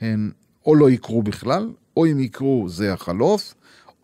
[0.00, 0.30] הן
[0.66, 3.54] או לא יקרו בכלל, או אם יקרו זה יחלוף,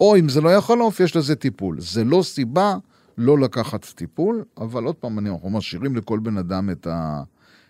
[0.00, 1.80] או אם זה לא יחלוף, יש לזה טיפול.
[1.80, 2.76] זה לא סיבה
[3.18, 6.86] לא לקחת טיפול, אבל עוד פעם, אנחנו משאירים לכל בן אדם את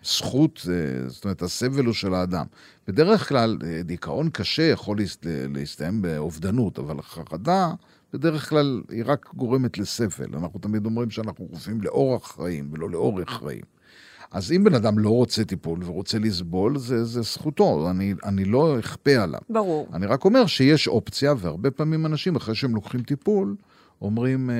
[0.03, 2.45] הזכות, אה, זאת אומרת, הסבל הוא של האדם.
[2.87, 7.73] בדרך כלל, אה, דיכאון קשה יכול להסת- להסתיים באובדנות, אבל חרדה,
[8.17, 10.35] בדרך כלל היא רק גורמת לסבל.
[10.35, 13.61] אנחנו תמיד אומרים שאנחנו רופאים לאורח חיים ולא לאורך חיים.
[14.31, 18.79] אז אם בן אדם לא רוצה טיפול ורוצה לסבול, זה, זה זכותו, אני, אני לא
[18.79, 19.39] אכפה עליו.
[19.49, 19.87] ברור.
[19.93, 23.55] אני רק אומר שיש אופציה, והרבה פעמים אנשים, אחרי שהם לוקחים טיפול,
[24.01, 24.55] אומרים, אה,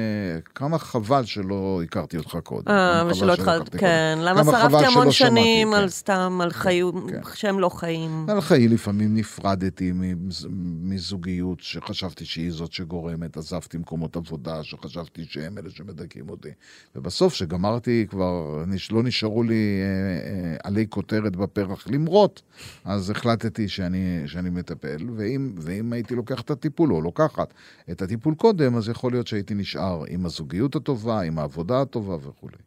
[0.56, 2.68] כמה חבל שלא הכרתי אותך קודם.
[2.68, 4.18] אה, ושלא שלא התחלת, הכרתי כן.
[4.22, 5.78] למה שרפתי המון שנים כן.
[5.78, 7.20] על סתם, על חיים כן.
[7.34, 8.26] שהם לא חיים.
[8.30, 10.48] על חיי לפעמים נפרדתי מז-
[10.84, 16.50] מזוגיות שחשבתי שהיא זאת שגורמת, עזבתי מקומות עבודה שחשבתי שהם אלה שמדכאים אותי.
[16.96, 19.86] ובסוף, כשגמרתי כבר, לא נשארו לי אה,
[20.52, 22.42] אה, עלי כותרת בפרח למרות,
[22.86, 25.08] אז החלטתי שאני, מטפל,
[25.60, 27.54] ואם הייתי לוקח את הטיפול או לוקחת
[27.92, 32.58] את הטיפול קודם, אז יכול להיות שהייתי נשאר עם הזוגיות הטובה, עם העבודה הטובה וכולי.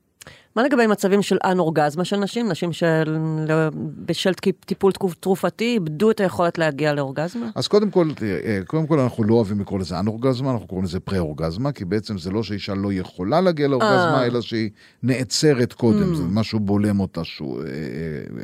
[0.56, 2.48] מה לגבי מצבים של אנורגזמה של נשים?
[2.48, 4.32] נשים שבשל
[4.66, 7.50] טיפול תרופתי איבדו את היכולת להגיע לאורגזמה?
[7.54, 11.00] אז קודם כל, אה, קודם כל אנחנו לא אוהבים לקרוא לזה אנורגזמה, אנחנו קוראים לזה
[11.00, 14.26] פרה-אורגזמה, כי בעצם זה לא שאישה לא יכולה להגיע לאורגזמה, אה.
[14.26, 14.70] אלא שהיא
[15.02, 17.70] נעצרת קודם, זה משהו בולם אותה שהוא, אה, אה,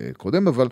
[0.06, 0.68] אה, קודם, אבל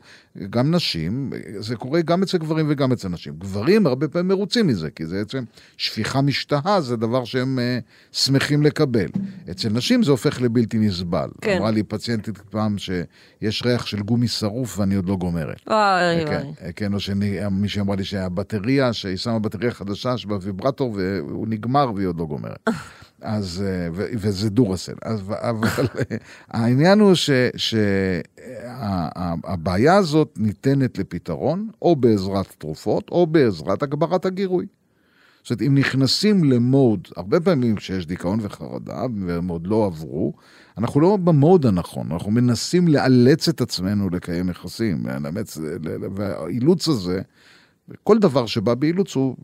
[0.50, 3.34] גם נשים, אה, זה קורה גם אצל גברים וגם אצל נשים.
[3.38, 5.44] גברים הרבה פעמים מרוצים מזה, כי זה בעצם
[5.76, 7.78] שפיכה משתהה, זה דבר שהם אה,
[8.12, 9.06] שמחים לקבל.
[9.50, 11.28] אצל נשים זה הופך לבלתי נסבל.
[11.40, 11.56] כן.
[11.56, 15.68] אמרה לי פציינטית פעם שיש ריח של גומי שרוף ואני עוד לא גומרת.
[15.68, 16.72] אוי, כן, אוי.
[16.76, 22.18] כן, או שמישהי אמרה לי שהבטריה, שהיא שמה בטריה חדשה שבוויברטור והוא נגמר והיא עוד
[22.18, 22.68] לא גומרת.
[23.22, 24.94] אז, אה, ו- וזה דורסל.
[25.02, 26.16] אז, אבל אה,
[26.50, 27.14] העניין הוא
[29.16, 34.66] שהבעיה הזאת ניתנת לפתרון, או בעזרת תרופות, או בעזרת הגברת הגירוי.
[35.42, 40.32] זאת אומרת, אם נכנסים למוד, הרבה פעמים כשיש דיכאון וחרדה, והם עוד לא עברו,
[40.78, 45.58] אנחנו לא במוד הנכון, אנחנו מנסים לאלץ את עצמנו לקיים יחסים, לאמץ,
[46.14, 47.20] והאילוץ הזה,
[48.04, 49.36] כל דבר שבא באילוץ הוא,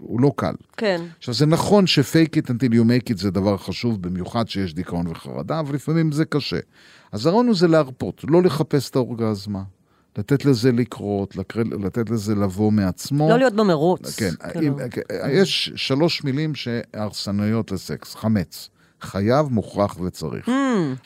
[0.00, 0.54] הוא לא קל.
[0.76, 1.00] כן.
[1.18, 5.06] עכשיו, זה נכון ש-fake it until you make it זה דבר חשוב, במיוחד שיש דיכאון
[5.06, 6.58] וחרדה, אבל לפעמים זה קשה.
[7.12, 9.62] אז הרעיון הוא זה להרפות, לא לחפש את האורגזמה,
[10.18, 13.28] לתת לזה לקרות, לקר- לתת לזה לבוא מעצמו.
[13.28, 14.16] לא להיות במרוץ.
[14.16, 14.76] כן, כאילו.
[14.80, 14.88] אם,
[15.30, 18.68] יש שלוש מילים שהרסנויות לסקס, חמץ.
[19.02, 20.48] חייב, מוכרח וצריך.
[20.48, 20.50] Hmm,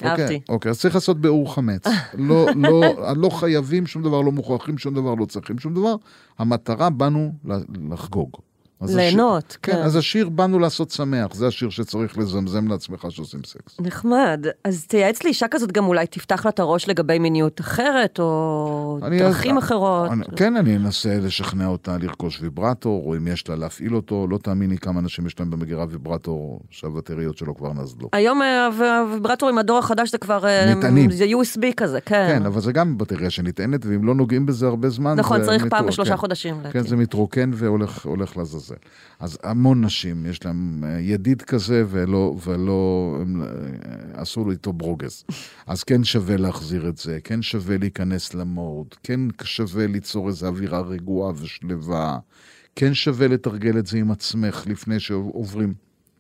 [0.05, 0.23] אהבתי.
[0.23, 1.85] אוקיי, אוקיי, אז צריך לעשות ביאור חמץ.
[2.15, 2.83] לא, לא,
[3.17, 5.95] לא חייבים שום דבר, לא מוכרחים שום דבר, לא צריכים שום דבר.
[6.39, 7.33] המטרה באנו
[7.91, 8.31] לחגוג.
[8.85, 9.79] אז השיר- ליהנות, כן, כן.
[9.83, 13.77] אז השיר באנו לעשות שמח, זה השיר שצריך לזמזם לעצמך שעושים סקס.
[13.81, 14.47] נחמד.
[14.65, 19.59] אז תייעץ לאישה כזאת גם אולי תפתח לה את הראש לגבי מיניות אחרת, או דרכים
[19.59, 20.11] אחרות.
[20.11, 24.39] אני, כן, אני אנסה לשכנע אותה לרכוש ויברטור, או אם יש לה להפעיל אותו, לא
[24.39, 28.09] תאמיני כמה אנשים יש להם במגירה ויברטור שהבטריות שלו כבר נזלו.
[28.13, 28.67] היום אה,
[29.01, 30.47] הוויברטורים, הדור החדש זה כבר...
[30.47, 31.11] אה, נטענים.
[31.11, 32.27] זה USB כזה, כן.
[32.39, 35.61] כן, אבל זה גם בטריה שנטענת, ואם לא נוגעים בזה הרבה זמן, נכון, זה צריך
[35.63, 35.87] פעם מתרוקן.
[35.89, 36.55] בשלושה חודשים.
[36.57, 36.83] כן, להקים.
[36.87, 38.37] זה מתרוקן והולך הולך
[38.75, 39.05] לעזאזל.
[39.21, 43.49] אז המון נשים, יש להם אה, ידיד כזה, ולא, ולא הם, אה,
[44.13, 45.25] עשו לו איתו ברוגז.
[45.67, 50.81] אז כן שווה להחזיר את זה, כן שווה להיכנס למוד, כן שווה ליצור איזו אווירה
[50.81, 52.19] רגועה ושלווה,
[52.77, 55.75] כן שווה לתרגל את זה עם עצמך לפני שעוברים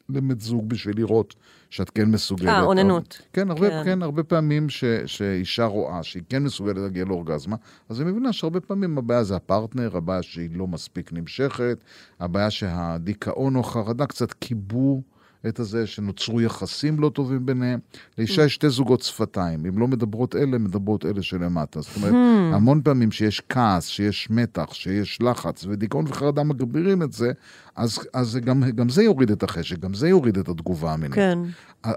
[0.08, 1.34] למת זוג בשביל לראות
[1.74, 2.48] שאת כן מסוגלת.
[2.48, 3.22] אה, אוננות.
[3.32, 3.82] כן, הרבה, כן.
[3.84, 4.02] כן.
[4.02, 7.56] הרבה פעמים ש, שאישה רואה שהיא כן מסוגלת להגיע לאורגזמה,
[7.88, 11.84] אז היא מבינה שהרבה פעמים הבעיה זה הפרטנר, הבעיה שהיא לא מספיק נמשכת,
[12.20, 15.13] הבעיה שהדיכאון או החרדה קצת קיבו את
[15.58, 17.78] הזה, שנוצרו יחסים לא טובים ביניהם.
[18.18, 21.80] לאישה יש שתי זוגות שפתיים, אם לא מדברות אלה, מדברות אלה שלמטה.
[21.80, 22.14] זאת אומרת,
[22.54, 27.32] המון פעמים שיש כעס, שיש מתח, שיש לחץ, ודיכאון וחרדה מגבירים את זה,
[27.76, 31.14] אז, אז גם, גם זה יוריד את החשק, גם זה יוריד את התגובה המינית.
[31.14, 31.38] כן.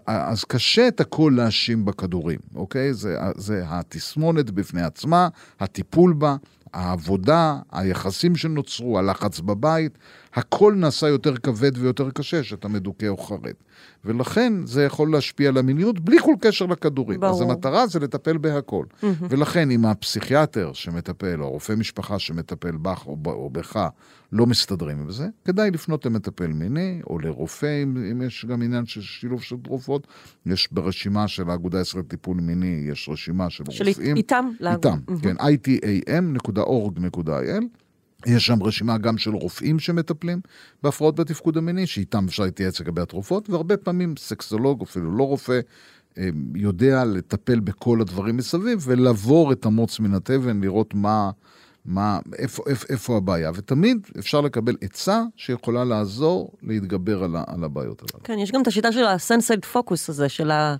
[0.07, 2.93] אז קשה את הכל להאשים בכדורים, אוקיי?
[2.93, 5.27] זה, זה התסמונת בפני עצמה,
[5.59, 6.35] הטיפול בה,
[6.77, 9.97] העבודה, היחסים שנוצרו, הלחץ בבית,
[10.33, 13.53] הכל נעשה יותר כבד ויותר קשה שאתה מדוכא או חרד.
[14.05, 17.19] ולכן זה יכול להשפיע על המיניות בלי כל קשר לכדורים.
[17.19, 17.33] ברור.
[17.35, 18.85] אז המטרה זה לטפל בהכל.
[19.29, 23.87] ולכן אם הפסיכיאטר שמטפל, או רופא משפחה שמטפל בך או בך,
[24.31, 28.85] לא מסתדרים עם זה, כדאי לפנות למטפל מיני, או לרופא, אם, אם יש גם עניין
[28.85, 30.07] של שילוב של תרופות.
[30.45, 34.15] יש ברשימה של האגודה הישראלית לטיפול מיני, יש רשימה של של רופאים.
[34.15, 34.49] איתם?
[34.71, 35.35] איתם, כן,
[36.07, 37.63] itam.org.il.
[38.25, 40.41] יש שם רשימה גם של רופאים שמטפלים
[40.83, 45.59] בהפרעות בתפקוד המיני, שאיתם אפשר להתייעץ לגבי התרופות, והרבה פעמים סקסולוג, אפילו לא רופא,
[46.17, 51.31] אה, יודע לטפל בכל הדברים מסביב ולעבור את המוץ מן התבן, לראות מה,
[51.87, 53.51] מה, איפה, איפה, איפה הבעיה.
[53.55, 58.23] ותמיד אפשר לקבל עצה שיכולה לעזור להתגבר על, ה, על הבעיות הללו.
[58.23, 60.75] כן, יש גם את השיטה של הסנסייד פוקוס הזה, של ה...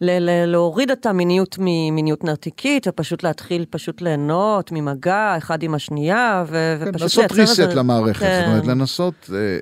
[0.00, 6.44] ל- ל- להוריד את המיניות ממיניות נרתיקית, ופשוט להתחיל פשוט ליהנות ממגע אחד עם השנייה,
[6.48, 8.40] ו- כן, ופשוט לייצר reset איזה- למערכת, כן.
[8.40, 9.58] זאת אומרת, לנסות אה, אה,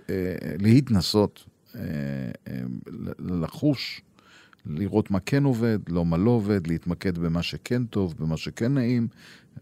[0.58, 1.80] להתנסות, אה,
[2.48, 2.52] אה,
[3.18, 4.00] לחוש,
[4.66, 9.08] לראות מה כן עובד, לא מה לא עובד, להתמקד במה שכן טוב, במה שכן נעים,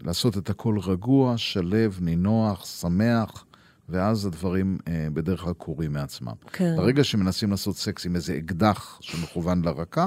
[0.01, 3.45] לעשות את הכל רגוע, שלב, נינוח, שמח.
[3.89, 6.33] ואז הדברים אה, בדרך כלל קורים מעצמם.
[6.53, 6.77] כן.
[6.77, 10.07] ברגע שמנסים לעשות סקס עם איזה אקדח שמכוון לרקה,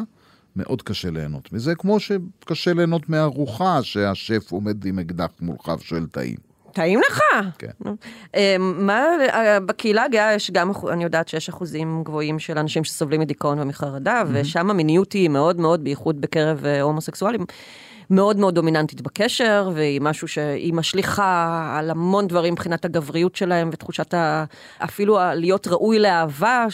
[0.56, 6.51] מאוד קשה ליהנות מזה, כמו שקשה ליהנות מארוחה שהשף עומד עם אקדח מולך ושואל טעים.
[6.73, 7.19] טעים לך.
[7.57, 7.67] כן.
[8.36, 13.21] אה, מה, אה, בקהילה הגאה יש גם, אני יודעת שיש אחוזים גבוהים של אנשים שסובלים
[13.21, 17.45] מדיכאון ומחרדה, ושם המיניות היא מאוד מאוד, בייחוד בקרב אה, הומוסקסואלים.
[18.12, 24.13] מאוד מאוד דומיננטית בקשר, והיא משהו שהיא משליכה על המון דברים מבחינת הגבריות שלהם ותחושת
[24.13, 24.45] ה...
[24.80, 26.65] אפילו ה- להיות ראוי לאהבה,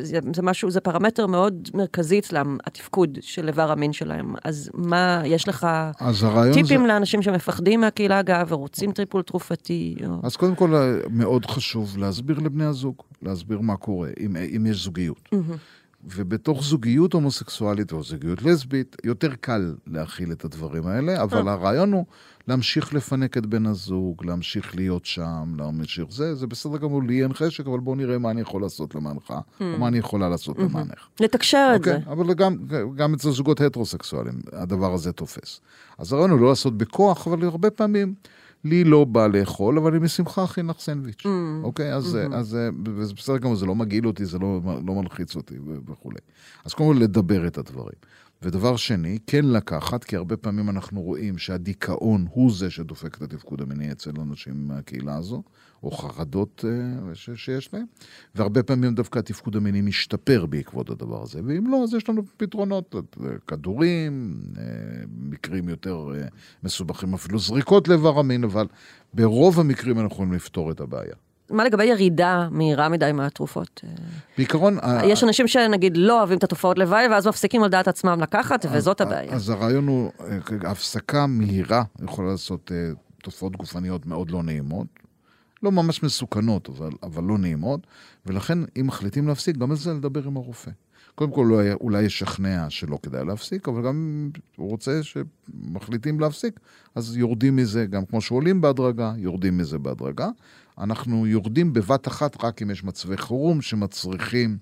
[0.00, 4.34] זה, זה משהו, זה פרמטר מאוד מרכזי אצלם, התפקוד של איבר המין שלהם.
[4.44, 5.66] אז מה, יש לך
[6.52, 6.86] טיפים זה...
[6.86, 9.96] לאנשים שמפחדים מהקהילה הגאה ורוצים טיפול תרופתי?
[10.06, 10.14] או...
[10.22, 10.74] אז קודם כל,
[11.10, 15.28] מאוד חשוב להסביר לבני הזוג, להסביר מה קורה, אם, אם יש זוגיות.
[16.04, 22.04] ובתוך זוגיות הומוסקסואלית או זוגיות לסבית, יותר קל להכיל את הדברים האלה, אבל הרעיון הוא
[22.48, 27.32] להמשיך לפנק את בן הזוג, להמשיך להיות שם, להמשיך זה, זה בסדר גמור, לי אין
[27.32, 31.06] חשק, אבל בוא נראה מה אני יכול לעשות למענך, או מה אני יכולה לעשות למענך.
[31.20, 31.96] לתקשר את זה.
[31.96, 32.56] אוקיי, אבל גם,
[32.94, 35.60] גם אצל זוגות הטרוסקסואלים הדבר הזה תופס.
[35.98, 38.14] אז הרעיון הוא לא לעשות בכוח, אבל הרבה פעמים
[38.64, 41.22] לי לא בא לאכול, אבל אני בשמחה אכין לך סנדוויץ'.
[41.62, 45.36] אוקיי, אז, אז אה, וזה בסדר גמור, זה לא מגעיל אותי, זה לא, לא מלחיץ
[45.36, 45.54] אותי
[45.86, 46.18] וכולי.
[46.64, 47.96] אז קודם כל לדבר את הדברים.
[48.42, 53.60] ודבר שני, כן לקחת, כי הרבה פעמים אנחנו רואים שהדיכאון הוא זה שדופק את התפקוד
[53.60, 55.42] המיני אצל אנשים מהקהילה הזו,
[55.82, 57.84] או חרדות אה, ש- שיש להם,
[58.34, 62.94] והרבה פעמים דווקא התפקוד המיני משתפר בעקבות הדבר הזה, ואם לא, אז יש לנו פתרונות,
[62.94, 64.62] אה, כדורים, אה,
[65.18, 66.08] מקרים יותר
[66.62, 68.66] מסובכים, אפילו זריקות לאיבר המין, אבל
[69.14, 71.14] ברוב המקרים אנחנו יכולים לפתור את הבעיה.
[71.50, 73.80] מה לגבי ירידה מהירה מדי מהתרופות?
[74.38, 74.78] בעיקרון...
[75.04, 79.00] יש אנשים שנגיד לא אוהבים את התופעות לוואי, ואז מפסיקים על דעת עצמם לקחת, וזאת
[79.00, 79.32] הבעיה.
[79.32, 80.10] אז הרעיון הוא,
[80.66, 82.72] הפסקה מהירה יכולה לעשות
[83.22, 85.01] תופעות גופניות מאוד לא נעימות.
[85.62, 87.86] לא ממש מסוכנות, אבל, אבל לא נעימות,
[88.26, 90.70] ולכן אם מחליטים להפסיק, גם על זה לדבר עם הרופא.
[91.14, 96.60] קודם כל אולי, ישכנע שלא כדאי להפסיק, אבל גם אם הוא רוצה שמחליטים להפסיק,
[96.94, 100.28] אז יורדים מזה, גם כמו שעולים בהדרגה, יורדים מזה בהדרגה.
[100.78, 104.58] אנחנו יורדים בבת אחת רק אם יש מצבי חירום שמצריכים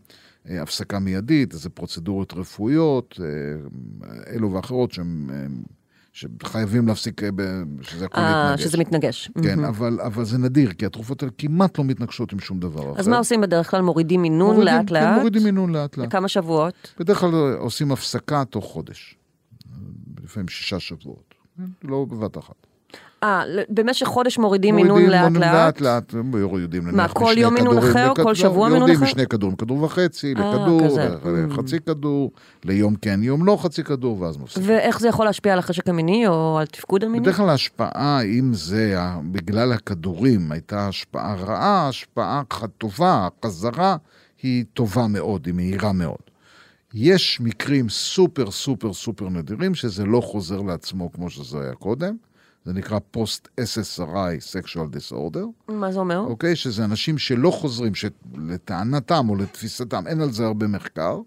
[0.49, 5.31] אה, הפסקה מיידית, איזה פרוצדורות רפואיות, אה, אלו ואחרות שהם...
[5.33, 5.47] אה,
[6.13, 7.29] שחייבים להפסיק, אה,
[7.83, 8.65] שזה הכל אה, מתנגש.
[8.65, 9.31] שזה מתנגש.
[9.43, 9.65] כן, מהמם.
[9.65, 13.01] אבל, אבל זה נדיר, כי התרופות האלה כמעט לא מתנגשות עם שום דבר אחר.
[13.01, 13.81] אז מה עושים בדרך כלל?
[13.83, 15.15] מורידים מינון מורידים- לאט כן?
[15.19, 16.07] מורידים מינון לאט לאט.
[16.09, 16.95] לכמה שבועות?
[17.01, 19.17] בדרך כלל עושים הפסקה תוך חודש.
[20.25, 21.35] לפעמים שישה שבועות.
[21.57, 22.67] כן, לא בבת אחת.
[23.23, 25.81] אה, במשך חודש מורידים מינון מורידים לאט מינון לאט?
[25.81, 28.13] לאט לאט, יורדים מה, נניח כל יום מינון כדורים אחר?
[28.23, 29.05] כל שבוע מינון יורדים אחר?
[29.05, 31.09] משני כדורים, כדור וחצי, אה, לכדור, כזה.
[31.49, 32.33] לחצי כדור,
[32.65, 34.69] ליום כן, יום לא חצי כדור, ואז מפסיקים.
[34.69, 37.21] ואיך זה יכול להשפיע על החשק המיני או על תפקוד המיני?
[37.21, 38.97] בדרך כלל ההשפעה, אם זה
[39.33, 42.43] בגלל הכדורים הייתה השפעה רעה, השפעה
[42.79, 43.97] טובה, חזרה,
[44.43, 46.31] היא טובה מאוד, היא מהירה מאוד.
[46.95, 52.17] יש מקרים סופר סופר סופר נדירים שזה לא חוזר לעצמו כמו שזה היה קודם.
[52.65, 56.19] זה נקרא Post-SSRI Sexual Disorder, מה זה אומר?
[56.19, 56.57] אוקיי?
[56.57, 61.21] שזה אנשים שלא חוזרים, שלטענתם או לתפיסתם, אין על זה הרבה מחקר,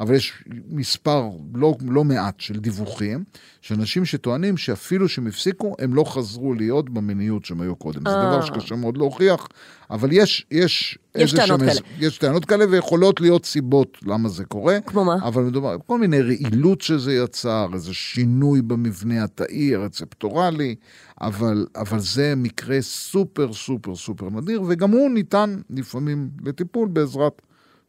[0.00, 3.24] אבל יש מספר לא, לא מעט של דיווחים,
[3.60, 8.00] של אנשים שטוענים שאפילו שהם הפסיקו, הם לא חזרו להיות במיניות שהם היו קודם.
[8.08, 8.26] זה אה.
[8.26, 9.48] דבר שקשה מאוד להוכיח,
[9.90, 10.46] אבל יש...
[10.50, 11.80] יש, יש טענות כאלה.
[11.98, 14.80] יש טענות כאלה ויכולות להיות סיבות למה זה קורה.
[14.86, 15.16] כמו מה?
[15.22, 20.74] אבל מדובר, כל מיני רעילות שזה יצר, איזה שינוי במבנה התאי, הרצפטורלי,
[21.20, 27.42] אבל, אבל זה מקרה סופר סופר סופר נדיר, וגם הוא ניתן לפעמים לטיפול בעזרת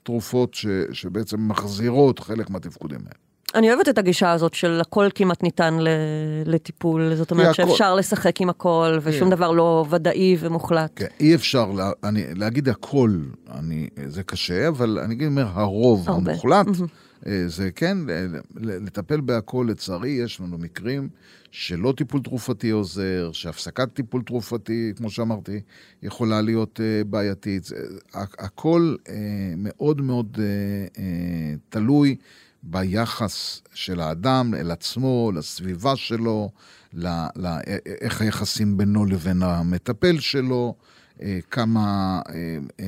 [0.04, 3.16] תרופות ש, שבעצם מחזירות חלק מהתפקודים האלה.
[3.56, 5.88] אני אוהבת את הגישה הזאת של הכל כמעט ניתן ל-
[6.45, 7.56] לטיפול, זאת אומרת.
[7.56, 9.36] שאפשר לשחק עם הכל, ושום כן.
[9.36, 10.91] דבר לא ודאי ומוחלט.
[10.95, 13.18] כן, אי אפשר לה, אני, להגיד הכל,
[13.52, 16.32] אני, זה קשה, אבל אני אגיד, אומר, הרוב הרבה.
[16.32, 16.86] המוחלט, אה,
[17.47, 18.26] זה כן, אה,
[18.61, 21.09] לטפל בהכל, לצערי, יש לנו מקרים
[21.51, 25.59] שלא טיפול תרופתי עוזר, שהפסקת טיפול תרופתי, כמו שאמרתי,
[26.03, 27.69] יכולה להיות אה, בעייתית.
[28.13, 29.15] הכל אה,
[29.57, 30.43] מאוד מאוד אה,
[31.03, 32.15] אה, תלוי
[32.63, 36.51] ביחס של האדם אל עצמו, לסביבה שלו,
[36.93, 37.59] ל, ל, א-
[38.01, 41.01] איך היחסים בינו לבין המטפל שלו, אה,
[41.51, 42.34] כמה אה,
[42.80, 42.86] אה,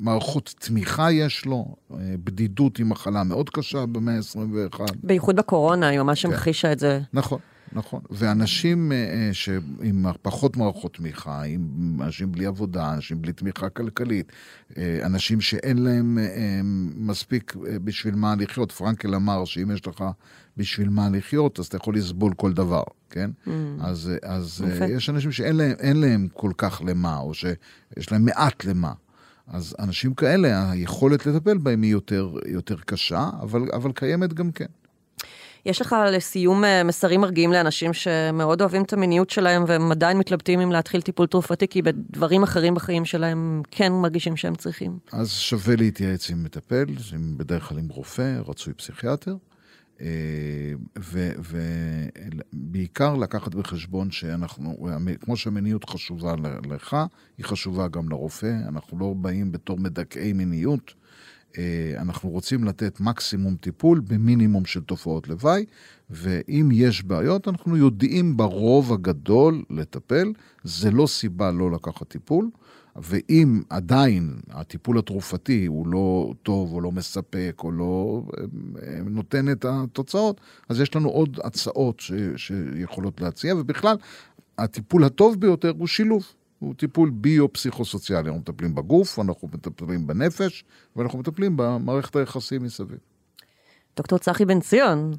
[0.00, 4.80] מערכות תמיכה יש לו, אה, בדידות היא מחלה מאוד קשה במאה ה-21.
[5.02, 6.32] בייחוד בקורונה, היא ממש כן.
[6.32, 7.00] המחישה את זה.
[7.12, 7.38] נכון,
[7.72, 8.00] נכון.
[8.10, 14.32] ואנשים אה, אה, שעם פחות מערכות תמיכה, עם אנשים בלי עבודה, אנשים בלי תמיכה כלכלית,
[14.78, 16.60] אה, אנשים שאין להם אה, אה,
[16.96, 18.72] מספיק אה, בשביל מה לחיות.
[18.72, 20.04] פרנקל אמר שאם יש לך
[20.56, 23.30] בשביל מה לחיות, אז אתה יכול לסבול כל דבר, כן?
[23.80, 24.84] אז, אה, אז אה, יפה.
[24.84, 28.92] יש אנשים שאין להם, אין להם כל כך למה, או שיש להם מעט למה.
[29.46, 34.66] אז אנשים כאלה, היכולת לטפל בהם היא יותר, יותר קשה, אבל, אבל קיימת גם כן.
[35.66, 40.60] יש לך לסיום אה, מסרים מרגיעים לאנשים שמאוד אוהבים את המיניות שלהם והם עדיין מתלבטים
[40.60, 44.98] אם להתחיל טיפול תרופתי, כי בדברים אחרים בחיים שלהם כן מרגישים שהם צריכים.
[45.12, 46.84] אז שווה להתייעץ עם מטפל,
[47.36, 49.36] בדרך כלל עם רופא, רצוי פסיכיאטר,
[50.00, 50.06] אה,
[52.52, 54.88] ובעיקר לקחת בחשבון שאנחנו,
[55.20, 56.34] כמו שהמיניות חשובה
[56.70, 56.96] לך,
[57.38, 58.52] היא חשובה גם לרופא.
[58.68, 60.94] אנחנו לא באים בתור מדכאי מיניות.
[61.58, 65.64] אה, אנחנו רוצים לתת מקסימום טיפול במינימום של תופעות לוואי,
[66.10, 70.32] ואם יש בעיות, אנחנו יודעים ברוב הגדול לטפל.
[70.64, 72.50] זה לא סיבה לא לקחת טיפול.
[72.96, 78.44] ואם עדיין הטיפול התרופתי הוא לא טוב או לא מספק או לא אה,
[78.82, 83.96] אה, נותן את התוצאות, אז יש לנו עוד הצעות ש, שיכולות להציע, ובכלל,
[84.58, 86.26] הטיפול הטוב ביותר הוא שילוב.
[86.58, 88.28] הוא טיפול ביו-פסיכוסוציאלי.
[88.28, 90.64] אנחנו מטפלים בגוף, אנחנו מטפלים בנפש,
[90.96, 92.98] ואנחנו מטפלים במערכת היחסים מסביב.
[93.96, 95.12] דוקטור צחי בן ציון,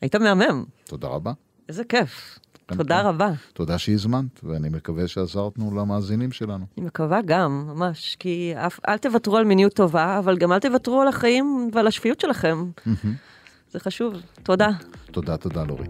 [0.00, 1.32] היית מהמם, תודה רבה.
[1.68, 2.38] איזה כיף.
[2.66, 3.06] תודה כן.
[3.06, 3.30] רבה.
[3.52, 6.66] תודה שהזמנת, ואני מקווה שעזרתנו למאזינים שלנו.
[6.78, 11.00] אני מקווה גם, ממש, כי אף, אל תוותרו על מיניות טובה, אבל גם אל תוותרו
[11.00, 12.70] על החיים ועל השפיות שלכם.
[13.72, 14.14] זה חשוב.
[14.42, 14.68] תודה.
[15.12, 15.86] תודה, תודה, לורי.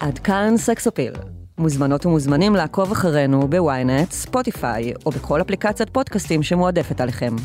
[0.00, 1.12] עד כאן סקס אפיל.
[1.58, 7.36] מוזמנות ומוזמנים לעקוב אחרינו בוויינט, ספוטיפיי או בכל אפליקציית פודקאסטים שמועדפת עליכם.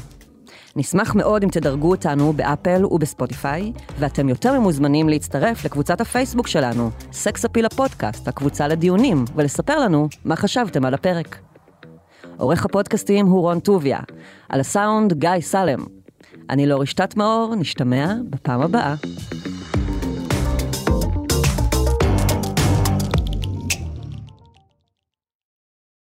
[0.75, 7.45] נשמח מאוד אם תדרגו אותנו באפל ובספוטיפיי, ואתם יותר ממוזמנים להצטרף לקבוצת הפייסבוק שלנו, סקס
[7.45, 11.39] אפיל הפודקאסט, הקבוצה לדיונים, ולספר לנו מה חשבתם על הפרק.
[12.37, 13.99] עורך הפודקאסטים הוא רון טוביה,
[14.49, 15.79] על הסאונד גיא סלם.
[16.49, 18.95] אני לא רשתת מאור, נשתמע בפעם הבאה.